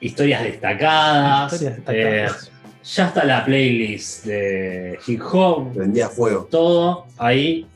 [0.01, 1.53] historias destacadas.
[1.53, 1.83] Historias eh,
[2.25, 2.53] destacadas.
[2.95, 6.47] Ya está la playlist de hip hop, Prendía fuego.
[6.51, 7.67] todo ahí,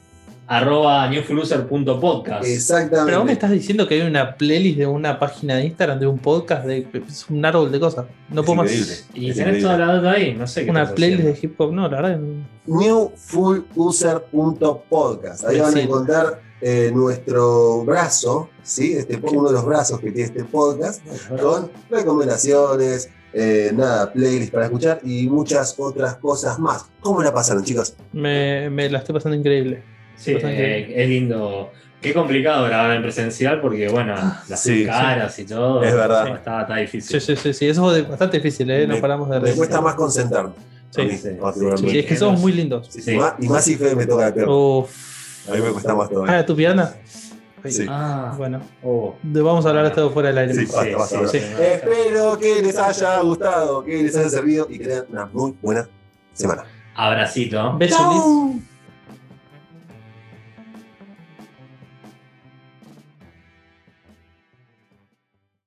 [0.46, 2.44] arroba newfluser.podcast.
[2.46, 3.04] Exactamente.
[3.06, 6.06] Pero vos me estás diciendo que hay una playlist de una página de Instagram, de
[6.06, 8.06] un podcast, de, es un árbol de cosas.
[8.30, 8.72] No Es puedo más.
[8.72, 9.60] Y Es tenés increíble.
[9.62, 11.40] toda la data ahí, no sé qué Una playlist haciendo.
[11.40, 12.18] de hip hop, no, la verdad.
[12.66, 15.44] newfulluser.podcast.
[15.44, 18.92] Ahí van a encontrar eh, nuestro brazo, ¿sí?
[18.94, 21.02] Este, uno de los brazos que tiene este podcast,
[21.40, 26.86] con recomendaciones, eh, nada, playlist para escuchar y muchas otras cosas más.
[27.00, 27.94] ¿Cómo la pasaron, chicos?
[28.12, 29.82] Me, me la estoy pasando increíble.
[30.16, 31.70] Sí, eh, es lindo.
[32.00, 34.14] Qué complicado grabar en presencial porque, bueno,
[34.48, 35.82] las Sí, caras y todo.
[35.84, 36.34] Es verdad.
[36.36, 37.20] Está, está Sí, difícil.
[37.20, 37.68] sí, sí, sí.
[37.68, 38.86] Eso es bastante difícil, ¿eh?
[38.86, 40.52] No Me- paramos de Me cuesta más concentrarme.
[40.90, 41.30] Sí, mí, sí.
[41.88, 42.88] Sí, es que somos muy lindos.
[42.90, 43.12] Sí, Sí.
[43.12, 44.52] Y, más, y más si me toca la pierna.
[44.52, 45.48] Uf.
[45.48, 46.38] A mí me cuesta más todavía.
[46.38, 46.92] Ah, ¿tu pierna?
[47.70, 47.86] Sí.
[47.88, 49.14] Ah, Bueno, oh.
[49.22, 50.54] vamos a hablar de esto fuera del aire.
[50.54, 51.38] Sí, basta, Sí, basta, sí, basta.
[51.38, 51.44] sí.
[51.62, 55.88] Espero que les haya gustado, que les haya servido y que tengan una muy buena
[56.32, 56.64] semana.
[56.94, 57.76] Abracito.
[57.78, 58.62] Beso, Liz.